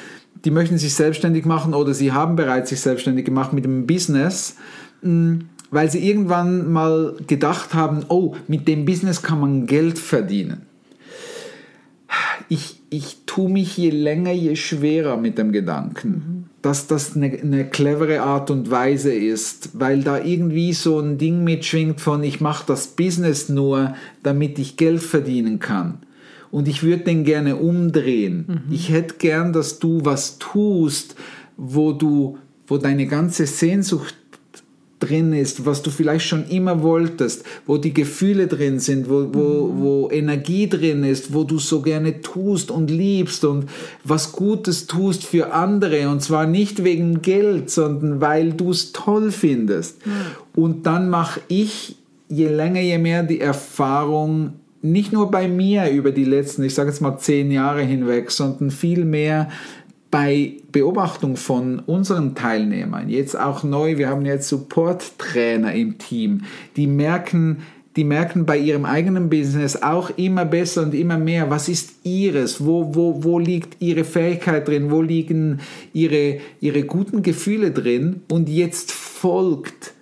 die 0.46 0.52
möchten 0.52 0.78
sich 0.78 0.96
selbstständig 0.96 1.46
machen 1.46 1.74
oder 1.74 1.94
sie 1.94 2.12
haben 2.12 2.36
bereits 2.36 2.70
sich 2.70 2.82
selbstständig 2.82 3.26
gemacht 3.26 3.54
mit 3.54 3.66
dem 3.66 3.86
Business, 3.86 4.56
mh, 5.02 5.40
weil 5.70 5.92
sie 5.92 6.08
irgendwann 6.08 6.72
mal 6.72 7.16
gedacht 7.28 7.74
haben, 7.74 8.06
oh, 8.08 8.36
mit 8.48 8.68
dem 8.68 8.86
Business 8.86 9.22
kann 9.22 9.40
man 9.40 9.68
Geld 9.68 10.00
verdienen 10.00 10.66
ich, 12.50 12.79
ich 12.90 13.18
tue 13.26 13.50
mich 13.50 13.78
je 13.78 13.90
länger, 13.92 14.32
je 14.32 14.56
schwerer 14.56 15.18
mit 15.18 15.38
dem 15.38 15.52
Gedanken, 15.52 16.50
dass 16.62 16.88
das 16.88 17.16
eine, 17.16 17.32
eine 17.32 17.66
clevere 17.70 18.22
Art 18.22 18.52
und 18.52 18.70
Weise 18.72 19.14
ist, 19.14 19.80
weil 19.80 20.04
da 20.04 20.24
irgendwie 20.24 20.74
so 20.74 21.00
ein 21.00 21.18
Ding 21.18 21.44
mitschwingt 21.44 22.02
von, 22.02 22.24
ich 22.24 22.42
mache 22.42 22.66
das 22.68 22.88
Business 22.88 23.50
nur, 23.50 23.94
damit 24.24 24.60
ich 24.60 24.78
Geld 24.78 25.02
verdienen 25.04 25.60
kann. 25.60 26.00
und 26.52 26.68
ich 26.68 26.84
würde 26.84 27.04
den 27.04 27.24
gerne 27.24 27.58
umdrehen. 27.58 28.64
Ich 28.72 28.90
hätte 28.90 29.16
gern, 29.18 29.54
dass 29.54 29.80
du 29.80 30.04
was 30.04 30.40
tust, 30.40 31.16
wo 31.58 31.92
du, 31.94 32.38
wo 32.68 32.78
deine 32.78 33.08
ganze 33.08 33.46
Sehnsucht 33.46 34.16
drin 35.00 35.34
ist, 35.34 35.66
was 35.66 35.82
du 35.82 35.90
vielleicht 35.90 36.26
schon 36.26 36.48
immer 36.48 36.84
wolltest, 36.84 37.44
wo 37.66 37.78
die 37.78 37.94
Gefühle 37.94 38.48
drin 38.48 38.80
sind, 38.80 39.10
wo, 39.10 39.28
wo, 39.34 39.74
wo 39.76 40.10
Energie 40.12 40.68
drin 40.68 41.04
ist, 41.04 41.34
wo 41.34 41.44
du 41.44 41.58
so 41.58 41.82
gerne 41.82 42.22
tust 42.22 42.70
und 42.70 42.92
liebst 42.92 43.46
und 43.46 43.70
was 44.04 44.32
Gutes 44.34 44.88
tust 44.88 45.26
für 45.26 45.54
andere. 45.54 46.10
Und 46.10 46.22
zwar 46.22 46.46
nicht 46.46 46.84
wegen 46.84 47.22
Geld, 47.22 47.70
sondern 47.70 48.22
weil 48.22 48.54
du 48.54 48.72
es 48.72 48.92
toll 48.92 49.32
findest. 49.32 49.98
Und 50.56 50.86
dann 50.86 51.10
mache 51.10 51.42
ich 51.48 51.96
je 52.28 52.48
länger, 52.48 52.82
je 52.82 52.98
mehr 52.98 53.24
die 53.24 53.42
Erfahrung, 53.42 54.54
nicht 54.82 55.12
nur 55.12 55.30
bei 55.30 55.48
mir 55.48 55.90
über 55.90 56.12
die 56.12 56.24
letzten, 56.24 56.64
ich 56.64 56.74
sage 56.74 56.90
jetzt 56.90 57.02
mal 57.02 57.18
zehn 57.18 57.52
Jahre 57.52 57.82
hinweg, 57.82 58.32
sondern 58.32 58.72
viel 58.72 59.04
mehr 59.04 59.50
bei 60.12 60.54
Beobachtung 60.72 61.36
von 61.36 61.80
unseren 61.80 62.36
Teilnehmern, 62.36 63.10
jetzt 63.10 63.40
auch 63.40 63.64
neu, 63.64 63.98
wir 63.98 64.10
haben 64.10 64.26
jetzt 64.26 64.50
Support-Trainer 64.50 65.74
im 65.74 65.98
Team, 65.98 66.42
die 66.76 66.88
merken, 66.88 67.60
die 67.96 68.04
merken 68.04 68.46
bei 68.46 68.58
ihrem 68.58 68.86
eigenen 68.86 69.30
Business 69.30 69.82
auch 69.82 70.10
immer 70.18 70.46
besser 70.46 70.84
und 70.84 70.96
immer 70.96 71.18
mehr, 71.18 71.50
was 71.50 71.70
ist 71.70 71.92
ihres, 72.04 72.66
wo, 72.66 72.96
wo, 72.96 73.24
wo 73.24 73.40
liegt 73.40 73.82
ihre 73.82 74.04
Fähigkeit 74.04 74.68
drin, 74.68 74.90
wo 74.90 75.02
liegen 75.02 75.60
ihre, 75.94 76.40
ihre 76.60 76.84
guten 76.84 77.22
Gefühle 77.22 77.72
drin 77.72 78.22
und 78.30 78.50
jetzt 78.50 78.92
folgt 78.92 79.94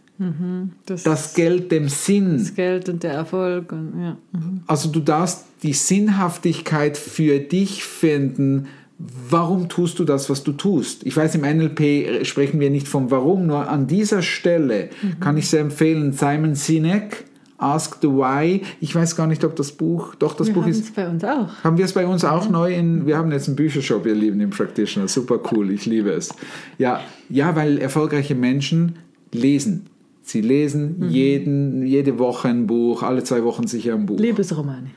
Das, 0.85 1.03
das 1.03 1.33
Geld 1.35 1.71
dem 1.71 1.89
Sinn. 1.89 2.39
das 2.39 2.55
Geld 2.55 2.89
und 2.89 3.03
der 3.03 3.13
Erfolg. 3.13 3.71
Und, 3.71 4.01
ja. 4.01 4.17
mhm. 4.31 4.61
Also 4.65 4.89
du 4.89 4.99
darfst 4.99 5.45
die 5.63 5.73
Sinnhaftigkeit 5.73 6.97
für 6.97 7.39
dich 7.39 7.83
finden. 7.83 8.67
Warum 9.00 9.70
tust 9.70 10.00
du 10.00 10.06
das, 10.06 10.30
was 10.30 10.44
du 10.44 10.54
tust? 10.54 11.06
Ich 11.06 11.16
weiß, 11.16 11.36
im 11.36 11.42
NLP 11.42 12.25
sprechen 12.25 12.60
wir 12.60 12.72
nicht 12.72 12.88
vom 12.88 13.12
Warum, 13.12 13.46
nur 13.46 13.70
an 13.70 13.86
dieser 13.86 14.24
Stelle 14.24 14.89
kann 15.20 15.38
ich 15.38 15.50
sehr 15.50 15.62
empfehlen, 15.62 16.13
Simon 16.13 16.56
Sinek, 16.56 17.25
Ask 17.60 17.98
the 18.01 18.08
Why. 18.08 18.62
Ich 18.82 18.94
weiß 18.96 19.16
gar 19.16 19.27
nicht, 19.27 19.44
ob 19.44 19.56
das 19.56 19.72
Buch, 19.72 20.16
doch 20.16 20.34
das 20.36 20.48
Wir 20.48 20.54
Buch 20.56 20.63
haben 20.63 20.72
ist 20.72 20.84
es 20.84 20.92
bei 20.92 21.08
uns 21.08 21.24
auch. 21.24 21.63
haben 21.63 21.77
wir 21.77 21.86
es 21.86 21.94
bei 21.94 22.08
uns 22.08 22.24
auch 22.25 22.50
neu 22.50 22.74
in, 22.74 23.06
wir 23.06 23.18
haben 23.18 23.32
jetzt 23.32 23.48
einen 23.48 23.56
Büchershop, 23.56 24.06
ihr 24.06 24.16
Lieben, 24.16 24.39
im 24.39 24.50
Practitioner, 24.50 25.08
super 25.08 25.39
cool, 25.51 25.72
ich 25.72 25.86
liebe 25.86 26.12
es. 26.12 26.30
Ja, 26.77 27.01
ja, 27.30 27.56
weil 27.56 27.77
erfolgreiche 27.80 28.36
Menschen 28.36 28.98
lesen. 29.32 29.88
Sie 30.24 30.42
lesen 30.42 31.10
jeden, 31.10 31.86
jede 31.86 32.20
Woche 32.20 32.50
ein 32.50 32.68
Buch, 32.68 33.01
alle 33.01 33.24
zwei 33.24 33.44
Wochen 33.44 33.66
sicher 33.66 33.94
ein 33.94 34.06
Buch. 34.06 34.20
Liebesromane. 34.20 34.89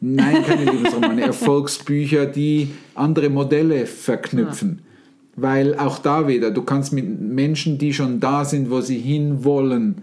Nein, 0.00 0.44
keine 0.44 0.64
Lebensromane, 0.64 1.22
Erfolgsbücher, 1.26 2.26
die 2.26 2.70
andere 2.94 3.28
Modelle 3.28 3.86
verknüpfen. 3.86 4.80
Weil 5.36 5.76
auch 5.78 5.98
da 5.98 6.26
wieder, 6.26 6.50
du 6.50 6.62
kannst 6.62 6.92
mit 6.92 7.20
Menschen, 7.20 7.78
die 7.78 7.92
schon 7.92 8.20
da 8.20 8.44
sind, 8.44 8.70
wo 8.70 8.80
sie 8.80 8.98
hinwollen, 8.98 10.02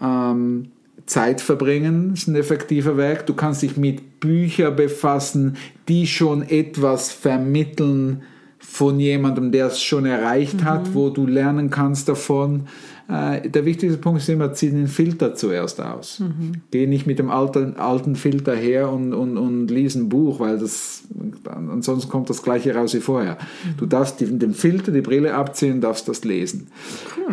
ähm, 0.00 0.68
Zeit 1.06 1.40
verbringen, 1.40 2.12
ist 2.14 2.28
ein 2.28 2.36
effektiver 2.36 2.96
Weg. 2.96 3.26
Du 3.26 3.34
kannst 3.34 3.62
dich 3.62 3.76
mit 3.76 4.20
Büchern 4.20 4.74
befassen, 4.74 5.56
die 5.88 6.06
schon 6.06 6.42
etwas 6.42 7.12
vermitteln 7.12 8.22
von 8.58 8.98
jemandem, 8.98 9.52
der 9.52 9.66
es 9.66 9.82
schon 9.82 10.06
erreicht 10.06 10.64
hat, 10.64 10.94
wo 10.94 11.10
du 11.10 11.26
lernen 11.26 11.68
kannst 11.68 12.08
davon. 12.08 12.62
Äh, 13.08 13.50
der 13.50 13.64
wichtigste 13.66 13.98
Punkt 13.98 14.22
ist 14.22 14.28
immer, 14.28 14.52
zieh 14.54 14.70
den 14.70 14.88
Filter 14.88 15.34
zuerst 15.34 15.80
aus. 15.80 16.22
Geh 16.70 16.86
nicht 16.86 17.06
mit 17.06 17.18
dem 17.18 17.30
alten, 17.30 17.76
alten 17.76 18.16
Filter 18.16 18.54
her 18.54 18.90
und, 18.90 19.12
und, 19.12 19.36
und 19.36 19.68
lies 19.68 19.94
ein 19.94 20.08
Buch, 20.08 20.40
weil 20.40 20.58
das, 20.58 21.02
ansonsten 21.44 22.10
kommt 22.10 22.30
das 22.30 22.42
gleiche 22.42 22.74
raus 22.74 22.94
wie 22.94 23.00
vorher. 23.00 23.36
Du 23.76 23.86
darfst 23.86 24.20
die, 24.20 24.38
den 24.38 24.54
Filter, 24.54 24.90
die 24.90 25.02
Brille 25.02 25.34
abziehen, 25.34 25.80
darfst 25.80 26.08
das 26.08 26.24
lesen. 26.24 26.68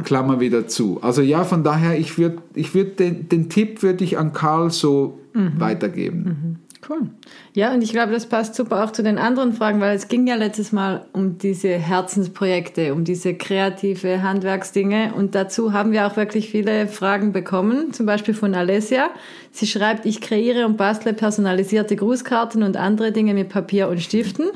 Klammer 0.03 0.39
wieder 0.39 0.67
zu. 0.67 0.99
Also 1.01 1.21
ja, 1.21 1.45
von 1.45 1.63
daher, 1.63 1.97
ich 1.97 2.17
würde 2.17 2.39
ich 2.53 2.73
würd 2.75 2.99
den, 2.99 3.29
den 3.29 3.49
Tipp 3.49 3.81
würde 3.81 4.03
ich 4.03 4.17
an 4.17 4.33
Karl 4.33 4.71
so 4.71 5.19
weitergeben. 5.57 6.59
Cool. 6.91 7.10
Ja, 7.53 7.74
und 7.74 7.81
ich 7.81 7.91
glaube, 7.91 8.12
das 8.12 8.25
passt 8.25 8.53
super 8.53 8.83
auch 8.83 8.91
zu 8.91 9.01
den 9.01 9.17
anderen 9.17 9.53
Fragen, 9.53 9.79
weil 9.79 9.95
es 9.95 10.10
ging 10.10 10.27
ja 10.27 10.36
letztes 10.36 10.74
Mal 10.74 11.05
um 11.13 11.38
diese 11.38 11.69
Herzensprojekte, 11.69 12.93
um 12.93 13.05
diese 13.05 13.33
kreative 13.33 14.21
Handwerksdinge. 14.21 15.13
Und 15.15 15.33
dazu 15.33 15.71
haben 15.71 15.93
wir 15.93 16.05
auch 16.05 16.17
wirklich 16.17 16.50
viele 16.50 16.88
Fragen 16.88 17.31
bekommen, 17.31 17.93
zum 17.93 18.05
Beispiel 18.05 18.33
von 18.33 18.53
Alessia. 18.55 19.10
Sie 19.51 19.67
schreibt, 19.67 20.05
ich 20.05 20.19
kreiere 20.19 20.65
und 20.65 20.75
bastle 20.75 21.13
personalisierte 21.13 21.95
Grußkarten 21.95 22.62
und 22.62 22.75
andere 22.75 23.13
Dinge 23.13 23.33
mit 23.36 23.48
Papier 23.48 23.88
und 23.88 24.01
Stiften. 24.01 24.50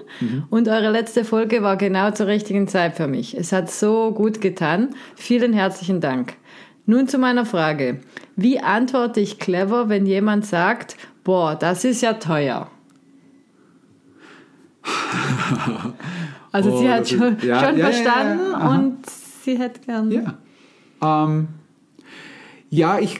Und 0.49 0.67
eure 0.67 0.91
letzte 0.91 1.23
Folge 1.23 1.61
war 1.61 1.77
genau 1.77 2.11
zur 2.11 2.27
richtigen 2.27 2.67
Zeit 2.67 2.97
für 2.97 3.07
mich. 3.07 3.37
Es 3.37 3.53
hat 3.53 3.71
so 3.71 4.11
gut 4.11 4.41
getan. 4.41 4.89
Vielen 5.15 5.53
herzlichen 5.53 6.01
Dank. 6.01 6.33
Nun 6.85 7.07
zu 7.07 7.17
meiner 7.17 7.45
Frage. 7.45 8.01
Wie 8.35 8.59
antworte 8.59 9.21
ich 9.21 9.39
clever, 9.39 9.87
wenn 9.87 10.05
jemand 10.05 10.45
sagt, 10.45 10.97
boah, 11.25 11.55
das 11.55 11.83
ist 11.83 12.01
ja 12.01 12.13
teuer? 12.13 12.69
Also 16.51 16.71
Oh, 16.71 16.79
sie 16.79 16.89
hat 16.89 17.01
das 17.01 17.11
ist- 17.11 17.17
schon, 17.17 17.37
ja, 17.41 17.41
schon 17.41 17.49
ja, 17.49 17.71
ja, 17.71 17.71
ja, 17.77 17.85
verstanden 17.91 18.53
aha. 18.55 18.75
und 18.75 18.97
sie 19.43 19.59
hätte 19.59 19.81
gern. 19.81 20.09
Ja. 20.09 20.37
Ähm, 21.01 21.47
ja, 22.69 22.97
ich, 22.99 23.19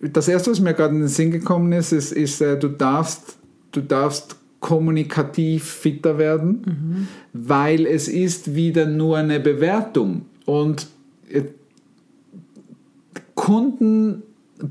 das 0.00 0.28
erste, 0.28 0.52
was 0.52 0.60
mir 0.60 0.74
gerade 0.74 0.94
in 0.94 1.00
den 1.00 1.08
Sinn 1.08 1.32
gekommen 1.32 1.72
ist, 1.72 1.90
ist, 1.90 2.12
ist 2.12 2.40
äh, 2.40 2.56
du 2.56 2.68
darfst, 2.68 3.36
du 3.72 3.80
darfst 3.80 4.36
kommunikativ 4.60 5.64
fitter 5.64 6.18
werden, 6.18 7.08
weil 7.32 7.84
es 7.86 8.06
ist 8.06 8.54
wieder 8.54 8.86
nur 8.86 9.16
eine 9.18 9.40
Bewertung 9.40 10.26
und 10.46 10.86
äh, 11.30 11.42
Kunden, 13.34 14.22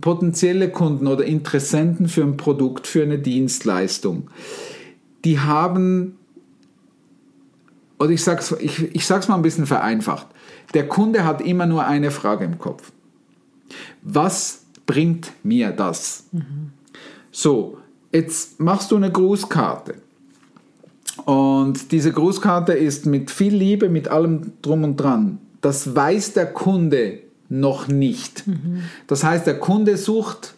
potenzielle 0.01 0.69
Kunden 0.69 1.07
oder 1.07 1.25
Interessenten 1.25 2.07
für 2.07 2.23
ein 2.23 2.37
Produkt, 2.37 2.87
für 2.87 3.03
eine 3.03 3.19
Dienstleistung, 3.19 4.29
die 5.25 5.39
haben 5.39 6.15
oder 7.99 8.11
ich 8.11 8.23
sag's, 8.23 8.55
ich, 8.59 8.95
ich 8.95 9.05
sag's 9.05 9.27
mal 9.27 9.35
ein 9.35 9.41
bisschen 9.41 9.65
vereinfacht. 9.65 10.27
Der 10.73 10.87
Kunde 10.87 11.25
hat 11.25 11.41
immer 11.41 11.65
nur 11.65 11.85
eine 11.85 12.11
Frage 12.11 12.45
im 12.45 12.57
Kopf. 12.57 12.91
Was 14.01 14.63
bringt 14.85 15.33
mir 15.43 15.71
das? 15.71 16.25
So, 17.31 17.77
jetzt 18.11 18.59
machst 18.59 18.91
du 18.91 18.95
eine 18.95 19.11
Grußkarte. 19.11 19.95
Und 21.25 21.91
diese 21.91 22.13
Grußkarte 22.13 22.73
ist 22.73 23.05
mit 23.05 23.29
viel 23.29 23.53
Liebe, 23.53 23.89
mit 23.89 24.07
allem 24.07 24.53
drum 24.61 24.85
und 24.85 24.95
dran. 24.95 25.39
Das 25.59 25.93
weiß 25.93 26.33
der 26.33 26.47
Kunde 26.53 27.19
noch 27.49 27.87
nicht. 27.87 28.43
Das 29.07 29.23
heißt, 29.23 29.47
der 29.47 29.59
Kunde 29.59 29.97
sucht 29.97 30.53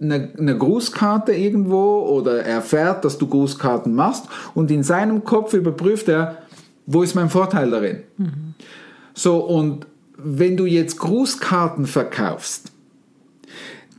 eine, 0.00 0.30
eine 0.38 0.56
Grußkarte 0.56 1.32
irgendwo 1.32 2.00
oder 2.00 2.44
erfährt, 2.44 3.04
dass 3.04 3.18
du 3.18 3.26
Grußkarten 3.26 3.94
machst 3.94 4.26
und 4.54 4.70
in 4.70 4.82
seinem 4.82 5.24
Kopf 5.24 5.54
überprüft 5.54 6.08
er, 6.08 6.38
wo 6.86 7.02
ist 7.02 7.14
mein 7.14 7.30
Vorteil 7.30 7.70
darin? 7.70 8.02
So, 9.14 9.38
und 9.38 9.86
wenn 10.16 10.56
du 10.56 10.66
jetzt 10.66 10.98
Grußkarten 10.98 11.86
verkaufst, 11.86 12.70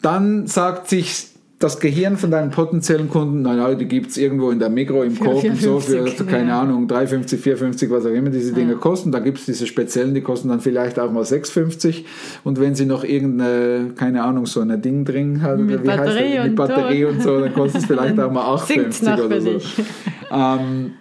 dann 0.02 0.48
sagt 0.48 0.88
sich 0.88 1.30
das 1.60 1.80
Gehirn 1.80 2.18
von 2.18 2.30
deinen 2.30 2.52
potenziellen 2.52 3.10
Kunden, 3.10 3.42
naja, 3.42 3.74
die 3.74 3.86
gibt 3.86 4.12
es 4.12 4.18
irgendwo 4.18 4.52
in 4.52 4.60
der 4.60 4.70
Mikro, 4.70 5.02
im 5.02 5.18
Coop 5.18 5.44
und 5.44 5.60
so, 5.60 5.80
für, 5.80 6.04
4,50, 6.04 6.26
keine 6.26 6.50
ja. 6.50 6.62
Ahnung, 6.62 6.88
3,50, 6.88 7.38
4,50, 7.38 7.90
was 7.90 8.06
auch 8.06 8.12
immer 8.12 8.30
diese 8.30 8.54
Dinge 8.54 8.76
kosten. 8.76 9.12
Da 9.12 9.18
gibt 9.20 9.40
es 9.40 9.46
diese 9.46 9.66
speziellen, 9.66 10.14
die 10.14 10.22
kosten 10.22 10.50
dann 10.50 10.60
vielleicht 10.60 11.00
auch 11.00 11.12
mal 11.12 11.24
6,50. 11.24 12.04
Und 12.44 12.60
wenn 12.60 12.76
sie 12.76 12.86
noch 12.86 13.04
irgendeine, 13.04 13.94
keine 13.96 14.24
Ahnung, 14.24 14.46
so 14.46 14.62
ein 14.62 14.82
Ding 14.84 15.04
drin 15.04 15.42
hat, 15.42 15.58
Mit 15.58 15.84
wie 15.84 15.90
heißt 15.90 16.00
das? 16.00 16.16
Batterie 16.16 16.38
mit 16.38 16.50
und 16.50 16.56
Batterie 16.56 17.04
Ton. 17.04 17.16
und 17.16 17.24
so, 17.24 17.40
dann 17.40 17.54
kostet 17.54 17.82
es 17.82 17.88
vielleicht 17.88 18.20
auch 18.20 18.32
mal 18.32 18.58
Singt's 18.68 19.02
8,50 19.02 19.18
noch 19.18 19.26
oder 19.26 19.42
so. 19.42 19.52
Ähm, 20.30 20.92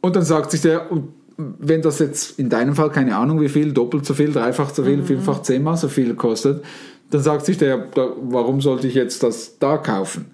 und 0.00 0.14
dann 0.14 0.22
sagt 0.22 0.52
sich 0.52 0.60
der, 0.60 0.92
und 0.92 1.08
wenn 1.36 1.82
das 1.82 1.98
jetzt 1.98 2.38
in 2.38 2.48
deinem 2.48 2.76
Fall 2.76 2.90
keine 2.90 3.16
Ahnung 3.16 3.40
wie 3.40 3.48
viel, 3.48 3.72
doppelt 3.72 4.06
so 4.06 4.14
viel, 4.14 4.32
dreifach 4.32 4.72
so 4.72 4.84
viel, 4.84 5.02
fünffach, 5.02 5.42
zehnmal 5.42 5.76
so 5.76 5.88
viel 5.88 6.14
kostet, 6.14 6.64
dann 7.10 7.22
sagt 7.22 7.46
sich 7.46 7.58
der, 7.58 7.88
warum 7.94 8.60
sollte 8.60 8.88
ich 8.88 8.94
jetzt 8.94 9.22
das 9.22 9.58
da 9.58 9.76
kaufen? 9.76 10.26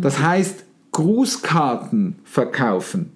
Das 0.00 0.20
heißt, 0.20 0.64
Grußkarten 0.92 2.16
verkaufen 2.24 3.12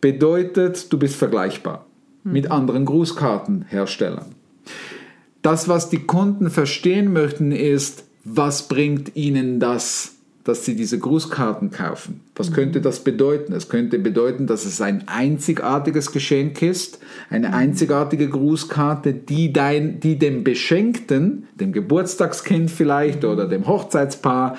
bedeutet, 0.00 0.92
du 0.92 0.98
bist 0.98 1.16
vergleichbar 1.16 1.86
mit 2.24 2.50
anderen 2.50 2.84
Grußkartenherstellern. 2.84 4.34
Das, 5.42 5.68
was 5.68 5.88
die 5.88 6.00
Kunden 6.00 6.50
verstehen 6.50 7.12
möchten, 7.12 7.52
ist, 7.52 8.04
was 8.24 8.68
bringt 8.68 9.16
ihnen 9.16 9.60
das, 9.60 10.16
dass 10.48 10.64
sie 10.64 10.74
diese 10.74 10.98
Grußkarten 10.98 11.70
kaufen? 11.70 12.22
Was 12.34 12.52
könnte 12.52 12.80
das 12.80 13.04
bedeuten? 13.04 13.52
Es 13.52 13.68
könnte 13.68 13.98
bedeuten, 13.98 14.46
dass 14.46 14.64
es 14.64 14.80
ein 14.80 15.06
einzigartiges 15.06 16.10
Geschenk 16.10 16.62
ist, 16.62 17.00
eine 17.28 17.52
einzigartige 17.52 18.30
Grußkarte, 18.30 19.12
die, 19.12 19.52
dein, 19.52 20.00
die 20.00 20.18
dem 20.18 20.44
Beschenkten, 20.44 21.48
dem 21.56 21.72
Geburtstagskind 21.72 22.70
vielleicht 22.70 23.26
oder 23.26 23.46
dem 23.46 23.66
Hochzeitspaar, 23.66 24.56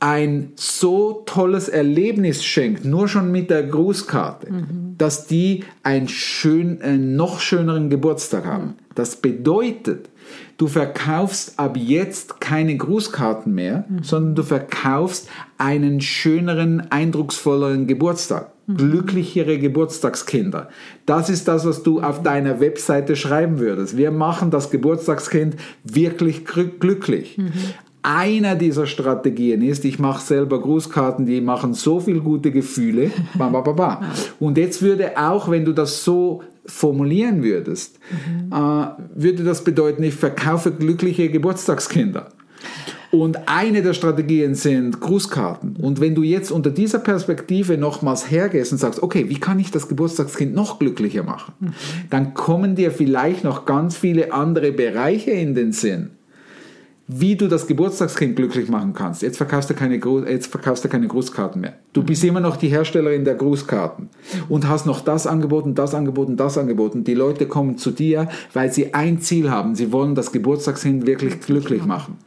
ein 0.00 0.52
so 0.54 1.22
tolles 1.26 1.68
Erlebnis 1.68 2.42
schenkt, 2.42 2.86
nur 2.86 3.08
schon 3.08 3.30
mit 3.30 3.50
der 3.50 3.64
Grußkarte, 3.64 4.50
mhm. 4.50 4.94
dass 4.96 5.26
die 5.26 5.64
einen, 5.82 6.08
schön, 6.08 6.80
einen 6.80 7.14
noch 7.14 7.40
schöneren 7.40 7.90
Geburtstag 7.90 8.46
haben. 8.46 8.76
Das 8.94 9.16
bedeutet, 9.16 10.08
du 10.56 10.66
verkaufst 10.66 11.58
ab 11.58 11.76
jetzt 11.76 12.40
keine 12.40 12.76
Grußkarten 12.76 13.54
mehr, 13.54 13.84
mhm. 13.88 14.02
sondern 14.02 14.34
du 14.34 14.42
verkaufst 14.42 15.28
einen 15.56 16.00
schöneren, 16.00 16.90
eindrucksvolleren 16.90 17.86
Geburtstag. 17.86 18.52
Mhm. 18.66 18.76
Glücklichere 18.76 19.58
Geburtstagskinder. 19.58 20.68
Das 21.06 21.30
ist 21.30 21.48
das, 21.48 21.64
was 21.64 21.82
du 21.82 22.00
auf 22.00 22.22
deiner 22.22 22.60
Webseite 22.60 23.16
schreiben 23.16 23.58
würdest. 23.58 23.96
Wir 23.96 24.10
machen 24.10 24.50
das 24.50 24.70
Geburtstagskind 24.70 25.56
wirklich 25.84 26.44
glücklich. 26.44 27.38
Mhm 27.38 27.52
einer 28.02 28.54
dieser 28.54 28.86
Strategien 28.86 29.60
ist, 29.60 29.84
ich 29.84 29.98
mache 29.98 30.24
selber 30.24 30.60
Grußkarten, 30.60 31.26
die 31.26 31.40
machen 31.40 31.74
so 31.74 32.00
viel 32.00 32.20
gute 32.20 32.50
Gefühle. 32.50 33.10
Und 34.40 34.56
jetzt 34.56 34.82
würde 34.82 35.18
auch, 35.18 35.50
wenn 35.50 35.64
du 35.64 35.72
das 35.72 36.04
so 36.04 36.42
formulieren 36.68 37.42
würdest, 37.42 37.98
mhm. 38.10 38.52
äh, 38.52 38.86
würde 39.14 39.44
das 39.44 39.64
bedeuten, 39.64 40.02
ich 40.02 40.14
verkaufe 40.14 40.70
glückliche 40.70 41.30
Geburtstagskinder. 41.30 42.28
Und 43.10 43.48
eine 43.48 43.82
der 43.82 43.94
Strategien 43.94 44.54
sind 44.54 45.00
Grußkarten. 45.00 45.76
Und 45.76 46.00
wenn 46.00 46.14
du 46.14 46.22
jetzt 46.22 46.50
unter 46.50 46.70
dieser 46.70 46.98
Perspektive 46.98 47.78
nochmals 47.78 48.30
hergehst 48.30 48.72
und 48.72 48.78
sagst, 48.78 49.02
okay, 49.02 49.30
wie 49.30 49.40
kann 49.40 49.58
ich 49.58 49.70
das 49.70 49.88
Geburtstagskind 49.88 50.54
noch 50.54 50.78
glücklicher 50.78 51.22
machen? 51.22 51.54
Mhm. 51.58 51.74
Dann 52.10 52.34
kommen 52.34 52.74
dir 52.74 52.90
vielleicht 52.90 53.44
noch 53.44 53.64
ganz 53.64 53.96
viele 53.96 54.32
andere 54.32 54.72
Bereiche 54.72 55.30
in 55.30 55.54
den 55.54 55.72
Sinn 55.72 56.10
wie 57.10 57.36
du 57.36 57.48
das 57.48 57.66
Geburtstagskind 57.66 58.36
glücklich 58.36 58.68
machen 58.68 58.92
kannst. 58.92 59.22
Jetzt 59.22 59.38
verkaufst 59.38 59.70
du 59.70 59.74
keine, 59.74 59.98
jetzt 60.28 60.48
verkaufst 60.48 60.84
du 60.84 60.90
keine 60.90 61.08
Grußkarten 61.08 61.58
mehr. 61.58 61.72
Du 61.94 62.02
bist 62.02 62.22
immer 62.22 62.40
noch 62.40 62.56
die 62.56 62.68
Herstellerin 62.68 63.24
der 63.24 63.34
Grußkarten 63.34 64.10
und 64.50 64.68
hast 64.68 64.84
noch 64.84 65.00
das 65.00 65.26
angeboten, 65.26 65.74
das 65.74 65.94
angeboten, 65.94 66.36
das 66.36 66.58
angeboten. 66.58 67.04
Die 67.04 67.14
Leute 67.14 67.46
kommen 67.46 67.78
zu 67.78 67.92
dir, 67.92 68.28
weil 68.52 68.70
sie 68.70 68.92
ein 68.92 69.22
Ziel 69.22 69.50
haben. 69.50 69.74
Sie 69.74 69.90
wollen 69.90 70.14
das 70.14 70.32
Geburtstagskind 70.32 71.06
wirklich 71.06 71.40
glücklich 71.40 71.86
machen. 71.86 72.18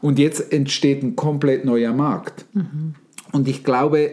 Und 0.00 0.18
jetzt 0.18 0.50
entsteht 0.50 1.02
ein 1.02 1.14
komplett 1.14 1.66
neuer 1.66 1.92
Markt. 1.92 2.46
Und 3.32 3.48
ich 3.48 3.64
glaube, 3.64 4.10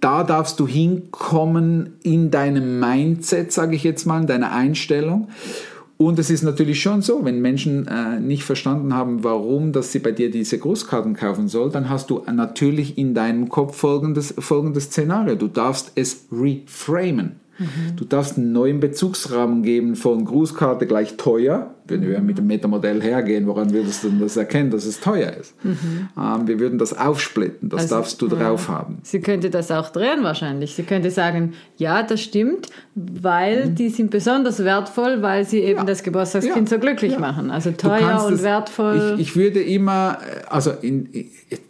da 0.00 0.22
darfst 0.22 0.60
du 0.60 0.66
hinkommen 0.68 1.94
in 2.04 2.30
deinem 2.30 2.78
Mindset, 2.78 3.52
sage 3.52 3.74
ich 3.74 3.82
jetzt 3.82 4.06
mal, 4.06 4.20
in 4.20 4.26
deiner 4.28 4.52
Einstellung. 4.52 5.28
Und 6.00 6.18
es 6.18 6.30
ist 6.30 6.42
natürlich 6.42 6.80
schon 6.80 7.02
so, 7.02 7.26
wenn 7.26 7.42
Menschen 7.42 7.86
äh, 7.86 8.18
nicht 8.18 8.44
verstanden 8.44 8.94
haben, 8.94 9.22
warum, 9.22 9.72
dass 9.72 9.92
sie 9.92 9.98
bei 9.98 10.12
dir 10.12 10.30
diese 10.30 10.58
Großkarten 10.58 11.14
kaufen 11.14 11.46
soll, 11.46 11.70
dann 11.70 11.90
hast 11.90 12.08
du 12.08 12.22
natürlich 12.32 12.96
in 12.96 13.12
deinem 13.12 13.50
Kopf 13.50 13.76
folgendes, 13.76 14.32
folgendes 14.38 14.84
Szenario. 14.84 15.34
Du 15.34 15.46
darfst 15.46 15.92
es 15.96 16.26
reframen. 16.32 17.40
Mhm. 17.58 17.96
Du 17.96 18.06
darfst 18.06 18.38
einen 18.38 18.52
neuen 18.52 18.80
Bezugsrahmen 18.80 19.62
geben 19.62 19.94
von 19.94 20.24
Grußkarte 20.24 20.86
gleich 20.86 21.18
teuer. 21.18 21.74
Wenn 21.90 22.02
wir 22.02 22.20
mit 22.20 22.38
dem 22.38 22.46
Metamodell 22.46 23.02
hergehen, 23.02 23.46
woran 23.46 23.72
würdest 23.72 24.04
du 24.04 24.10
das 24.10 24.36
erkennen, 24.36 24.70
dass 24.70 24.84
es 24.84 25.00
teuer 25.00 25.32
ist? 25.32 25.54
Mhm. 25.64 26.08
Ähm, 26.16 26.46
wir 26.46 26.60
würden 26.60 26.78
das 26.78 26.96
aufsplitten, 26.96 27.68
das 27.68 27.82
also, 27.82 27.96
darfst 27.96 28.22
du 28.22 28.28
drauf 28.28 28.68
ja. 28.68 28.74
haben. 28.74 28.98
Sie 29.02 29.20
könnte 29.20 29.50
das 29.50 29.70
auch 29.70 29.90
drehen 29.90 30.22
wahrscheinlich. 30.22 30.74
Sie 30.74 30.82
könnte 30.82 31.10
sagen, 31.10 31.54
ja, 31.76 32.02
das 32.02 32.20
stimmt, 32.20 32.68
weil 32.94 33.66
mhm. 33.66 33.74
die 33.74 33.88
sind 33.88 34.10
besonders 34.10 34.64
wertvoll, 34.64 35.22
weil 35.22 35.44
sie 35.44 35.60
eben 35.60 35.80
ja. 35.80 35.84
das 35.84 36.02
Geburtstagskind 36.02 36.70
ja. 36.70 36.76
so 36.76 36.78
glücklich 36.78 37.18
machen. 37.18 37.50
Also 37.50 37.70
teuer 37.72 38.24
und 38.24 38.32
das, 38.32 38.42
wertvoll. 38.42 39.14
Ich, 39.16 39.28
ich, 39.28 39.36
würde 39.36 39.60
immer, 39.60 40.18
äh, 40.20 40.44
also 40.48 40.70
in, 40.70 41.08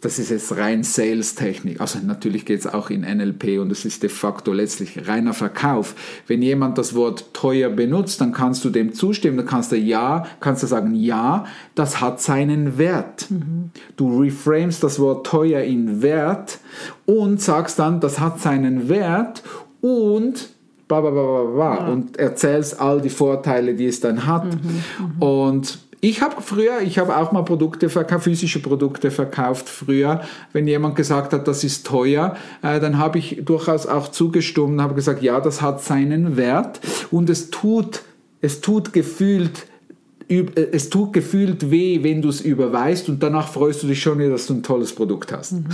das 0.01 0.19
ist 0.19 0.29
jetzt 0.29 0.55
rein 0.57 0.83
Sales-Technik, 0.83 1.81
also 1.81 1.99
natürlich 2.05 2.45
geht 2.45 2.59
es 2.59 2.67
auch 2.67 2.89
in 2.89 3.01
NLP 3.01 3.59
und 3.59 3.71
es 3.71 3.85
ist 3.85 4.03
de 4.03 4.09
facto 4.09 4.53
letztlich 4.53 5.07
reiner 5.07 5.33
Verkauf. 5.33 5.95
Wenn 6.27 6.41
jemand 6.41 6.77
das 6.77 6.93
Wort 6.95 7.33
teuer 7.33 7.69
benutzt, 7.69 8.21
dann 8.21 8.31
kannst 8.31 8.65
du 8.65 8.69
dem 8.69 8.93
zustimmen, 8.93 9.37
dann 9.37 9.45
kannst 9.45 9.71
du 9.71 9.77
ja 9.77 10.10
kannst 10.39 10.63
du 10.63 10.67
sagen, 10.67 10.95
ja, 10.95 11.45
das 11.75 12.01
hat 12.01 12.21
seinen 12.21 12.77
Wert. 12.77 13.29
Mhm. 13.29 13.71
Du 13.95 14.21
reframest 14.21 14.83
das 14.83 14.99
Wort 14.99 15.25
teuer 15.25 15.61
in 15.61 16.01
Wert 16.01 16.59
und 17.05 17.41
sagst 17.41 17.79
dann, 17.79 17.99
das 17.99 18.19
hat 18.19 18.39
seinen 18.39 18.89
Wert 18.89 19.43
und 19.81 20.49
bla 20.87 21.01
bla 21.01 21.09
bla 21.09 21.23
bla, 21.23 21.43
bla 21.43 21.75
ja. 21.75 21.87
und 21.91 22.17
erzählst 22.17 22.79
all 22.79 23.01
die 23.01 23.09
Vorteile, 23.09 23.75
die 23.75 23.87
es 23.87 23.99
dann 23.99 24.25
hat. 24.27 24.45
Mhm, 24.45 24.83
mhm. 24.99 25.21
und 25.21 25.79
ich 26.03 26.23
habe 26.23 26.41
früher, 26.41 26.81
ich 26.81 26.97
habe 26.97 27.15
auch 27.15 27.31
mal 27.31 27.43
Produkte 27.43 27.87
verkauft, 27.87 28.23
physische 28.23 28.59
Produkte 28.59 29.11
verkauft 29.11 29.69
früher. 29.69 30.21
Wenn 30.51 30.67
jemand 30.67 30.95
gesagt 30.95 31.31
hat, 31.31 31.47
das 31.47 31.63
ist 31.63 31.85
teuer, 31.85 32.35
äh, 32.63 32.79
dann 32.79 32.97
habe 32.97 33.19
ich 33.19 33.43
durchaus 33.45 33.85
auch 33.85 34.07
zugestimmt 34.07 34.71
und 34.71 34.81
habe 34.81 34.95
gesagt, 34.95 35.21
ja, 35.21 35.39
das 35.39 35.61
hat 35.61 35.83
seinen 35.83 36.37
Wert 36.37 36.81
und 37.11 37.29
es 37.29 37.51
tut, 37.51 38.01
es 38.41 38.61
tut 38.61 38.93
gefühlt 38.93 39.67
es 40.71 40.89
tut 40.89 41.11
gefühlt 41.13 41.71
weh, 41.71 42.03
wenn 42.03 42.21
du 42.21 42.29
es 42.29 42.41
überweist 42.41 43.09
und 43.09 43.21
danach 43.21 43.49
freust 43.49 43.83
du 43.83 43.87
dich 43.87 44.01
schon 44.01 44.17
wieder, 44.19 44.29
dass 44.29 44.47
du 44.47 44.53
ein 44.53 44.63
tolles 44.63 44.93
Produkt 44.93 45.33
hast. 45.33 45.53
Mhm. 45.53 45.65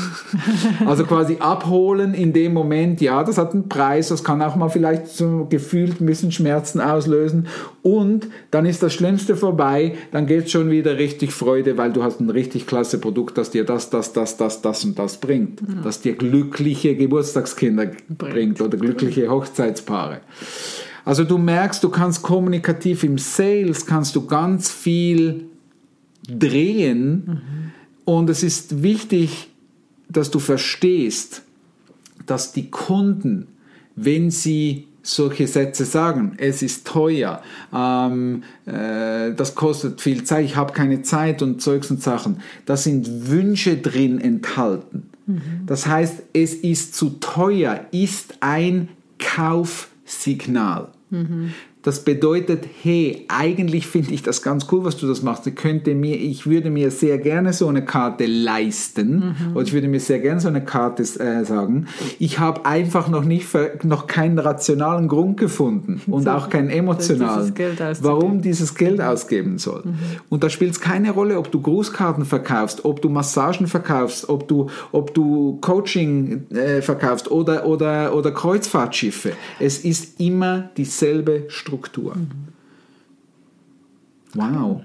also 0.86 1.06
quasi 1.06 1.38
abholen 1.40 2.14
in 2.14 2.34
dem 2.34 2.54
Moment, 2.54 3.00
ja, 3.02 3.24
das 3.24 3.38
hat 3.38 3.54
einen 3.54 3.70
Preis, 3.70 4.08
das 4.10 4.24
kann 4.24 4.42
auch 4.42 4.56
mal 4.56 4.70
vielleicht 4.70 5.08
so 5.08 5.46
gefühlt 5.50 6.02
ein 6.02 6.06
bisschen 6.08 6.32
Schmerzen 6.32 6.82
auslösen 6.82 7.48
und 7.84 8.28
dann 8.52 8.66
ist 8.66 8.82
das 8.82 8.94
Schlimmste 8.94 9.36
vorbei, 9.36 9.96
dann 10.12 10.26
geht 10.26 10.46
es 10.46 10.52
schon 10.52 10.72
wieder 10.72 10.98
richtig 10.98 11.34
Freude, 11.34 11.78
weil 11.78 11.94
du 11.94 12.04
hast 12.04 12.20
ein 12.20 12.30
richtig 12.30 12.66
klasse 12.66 13.00
Produkt, 13.00 13.38
das 13.38 13.52
dir 13.52 13.64
das, 13.64 13.90
das, 13.90 14.14
das, 14.14 14.38
das, 14.38 14.62
das 14.62 14.84
und 14.84 14.98
das 14.98 15.18
bringt, 15.18 15.62
mhm. 15.62 15.84
das 15.84 16.02
dir 16.02 16.14
glückliche 16.14 16.96
Geburtstagskinder 16.96 17.86
bringt, 17.86 18.18
bringt 18.18 18.62
oder 18.62 18.78
glückliche 18.78 19.30
Hochzeitspaare. 19.30 20.22
Also 21.08 21.24
du 21.24 21.38
merkst, 21.38 21.82
du 21.86 21.88
kannst 21.88 22.22
kommunikativ 22.22 23.06
im 23.06 23.18
Sales, 23.18 23.86
kannst 23.86 24.14
du 24.18 24.26
ganz 24.26 24.70
viel 24.70 25.46
drehen 26.28 27.24
mhm. 27.26 27.72
und 28.04 28.30
es 28.30 28.44
ist 28.44 28.84
wichtig, 28.84 29.48
dass 30.10 30.32
du 30.32 30.40
verstehst, 30.40 31.44
dass 32.26 32.52
die 32.52 32.70
Kunden, 32.70 33.48
wenn 33.96 34.32
sie 34.32 34.88
solche 35.02 35.48
Sätze 35.48 35.86
sagen, 35.86 36.34
es 36.40 36.62
ist 36.62 36.86
teuer, 36.86 37.42
ähm, 37.74 38.44
äh, 38.66 39.32
das 39.34 39.56
kostet 39.56 40.02
viel 40.02 40.26
Zeit, 40.26 40.44
ich 40.44 40.58
habe 40.58 40.74
keine 40.74 41.04
Zeit 41.04 41.42
und 41.42 41.62
Zeugs 41.62 41.90
und 41.90 42.04
Sachen, 42.04 42.42
da 42.66 42.76
sind 42.76 43.30
Wünsche 43.30 43.78
drin 43.78 44.20
enthalten. 44.20 45.04
Mhm. 45.26 45.42
Das 45.68 45.88
heißt, 45.88 46.24
es 46.34 46.54
ist 46.54 46.96
zu 46.96 47.12
teuer, 47.22 47.86
ist 47.92 48.40
ein 48.42 48.90
Kaufsignal. 49.20 50.90
Mhm. 51.12 51.54
Das 51.88 52.02
bedeutet, 52.02 52.66
hey, 52.84 53.24
eigentlich 53.30 53.88
finde 53.88 54.14
ich 54.14 54.22
das 54.22 54.42
ganz 54.42 54.68
cool, 54.74 54.84
was 54.84 54.98
du 54.98 55.08
das 55.08 55.22
machst. 55.22 55.48
Ich 55.48 55.56
könnte 55.56 55.96
mir, 55.96 56.18
ich 56.18 56.46
würde 56.46 56.70
mir 56.70 56.92
sehr 56.92 57.18
gerne 57.18 57.54
so 57.54 57.70
eine 57.70 57.86
Karte 57.86 58.26
leisten 58.26 59.36
mhm. 59.40 59.56
oder 59.56 59.66
ich 59.66 59.72
würde 59.72 59.88
mir 59.88 60.02
sehr 60.02 60.20
gerne 60.20 60.42
so 60.42 60.50
eine 60.50 60.66
Karte 60.66 61.04
äh, 61.04 61.46
sagen. 61.46 61.88
Ich 62.20 62.40
habe 62.40 62.66
einfach 62.66 63.08
noch 63.08 63.24
nicht, 63.24 63.48
noch 63.84 64.06
keinen 64.06 64.38
rationalen 64.38 65.08
Grund 65.08 65.38
gefunden 65.38 66.02
und 66.08 66.24
so, 66.24 66.32
auch 66.32 66.50
keinen 66.50 66.70
emotionalen, 66.70 67.54
dieses 67.56 68.04
warum 68.04 68.42
dieses 68.42 68.76
Geld 68.76 69.00
ausgeben 69.00 69.58
soll. 69.58 69.84
Mhm. 69.86 69.96
Und 70.28 70.44
da 70.44 70.50
spielt 70.50 70.72
es 70.72 70.82
keine 70.82 71.12
Rolle, 71.12 71.38
ob 71.38 71.54
du 71.54 71.62
Grußkarten 71.62 72.26
verkaufst, 72.26 72.84
ob 72.84 73.02
du 73.02 73.08
Massagen 73.08 73.66
verkaufst, 73.66 74.28
ob 74.28 74.50
du, 74.50 74.68
ob 74.92 75.14
du 75.14 75.58
Coaching 75.62 76.48
äh, 76.50 76.82
verkaufst 76.82 77.32
oder, 77.32 77.66
oder, 77.66 78.14
oder 78.14 78.32
Kreuzfahrtschiffe. 78.32 79.32
Es 79.62 79.86
ist 79.86 80.20
immer 80.20 80.70
dieselbe 80.76 81.46
Struktur. 81.48 81.77
Struktur. 81.78 82.16
Wow. 84.34 84.82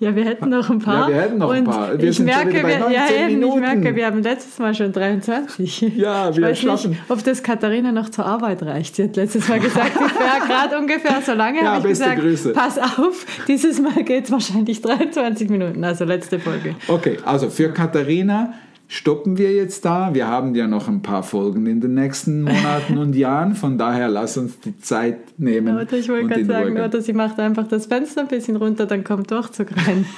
Ja, 0.00 0.14
wir 0.14 0.24
hätten 0.24 0.48
noch 0.48 0.70
ein 0.70 0.78
paar. 0.78 1.08
Ja, 1.08 1.14
wir 1.14 1.22
hätten 1.22 1.38
noch 1.38 1.50
ein 1.50 1.64
paar. 1.64 1.98
Wir 2.00 2.10
ich, 2.10 2.20
merke, 2.20 2.52
wir, 2.52 2.90
ja, 2.90 3.08
eben, 3.10 3.42
ich 3.42 3.54
merke, 3.56 3.96
wir 3.96 4.06
haben 4.06 4.22
letztes 4.22 4.58
Mal 4.58 4.72
schon 4.74 4.92
23. 4.92 5.80
Ja, 5.96 6.36
wir 6.36 6.50
ich 6.50 6.64
weiß 6.64 6.86
nicht, 6.86 7.00
ob 7.08 7.24
das 7.24 7.42
Katharina 7.42 7.90
noch 7.90 8.08
zur 8.08 8.24
Arbeit 8.24 8.62
reicht. 8.62 8.94
Sie 8.94 9.04
hat 9.04 9.16
letztes 9.16 9.48
Mal 9.48 9.58
gesagt, 9.58 9.92
ich 9.94 10.00
wäre 10.00 10.46
gerade 10.46 10.78
ungefähr 10.78 11.20
so 11.24 11.32
lange. 11.32 11.62
Ja, 11.62 11.74
beste 11.74 11.88
gesagt, 11.88 12.20
Grüße. 12.20 12.52
Pass 12.52 12.78
auf, 12.78 13.26
dieses 13.48 13.80
Mal 13.80 14.04
geht 14.04 14.26
es 14.26 14.30
wahrscheinlich 14.30 14.80
23 14.82 15.48
Minuten, 15.48 15.82
also 15.82 16.04
letzte 16.04 16.38
Folge. 16.38 16.76
Okay, 16.86 17.18
also 17.24 17.50
für 17.50 17.72
Katharina 17.72 18.54
stoppen 18.88 19.38
wir 19.38 19.52
jetzt 19.52 19.84
da. 19.84 20.14
Wir 20.14 20.26
haben 20.26 20.54
ja 20.54 20.66
noch 20.66 20.88
ein 20.88 21.02
paar 21.02 21.22
Folgen 21.22 21.66
in 21.66 21.80
den 21.80 21.94
nächsten 21.94 22.42
Monaten 22.42 22.98
und 22.98 23.14
Jahren. 23.14 23.54
Von 23.54 23.78
daher 23.78 24.08
lass 24.08 24.36
uns 24.36 24.58
die 24.60 24.76
Zeit 24.78 25.38
nehmen. 25.38 25.76
Oder 25.76 25.92
ich 25.92 26.08
wollte 26.08 26.28
gerade 26.28 26.44
sagen, 26.46 26.76
Ruhe. 26.76 26.86
oder 26.86 27.00
sie 27.00 27.12
macht 27.12 27.38
einfach 27.38 27.68
das 27.68 27.86
Fenster 27.86 28.22
ein 28.22 28.28
bisschen 28.28 28.56
runter, 28.56 28.86
dann 28.86 29.04
kommt 29.04 29.30
Durchzug 29.30 29.68
rein. 29.76 30.06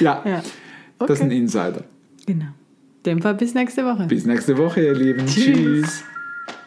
ja, 0.00 0.22
ja. 0.24 0.42
Okay. 0.98 0.98
das 0.98 1.18
ist 1.18 1.22
ein 1.22 1.30
Insider. 1.30 1.84
Genau. 2.26 2.44
In 2.44 3.02
dem 3.04 3.22
Fall 3.22 3.34
bis 3.34 3.54
nächste 3.54 3.84
Woche. 3.84 4.06
Bis 4.06 4.24
nächste 4.24 4.58
Woche, 4.58 4.84
ihr 4.84 4.94
Lieben. 4.94 5.26
Tschüss. 5.26 5.44
Tschüss. 5.44 6.04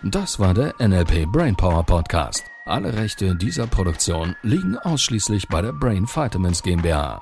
Das 0.04 0.40
war 0.40 0.54
der 0.54 0.74
NLP 0.80 1.32
Brainpower 1.32 1.84
Podcast. 1.84 2.46
Alle 2.66 2.96
Rechte 2.96 3.36
dieser 3.36 3.68
Produktion 3.68 4.36
liegen 4.44 4.78
ausschließlich 4.78 5.48
bei 5.50 5.62
der 5.62 5.74
Brain 5.74 6.08
Vitamins 6.08 6.64
GmbH. 6.64 7.22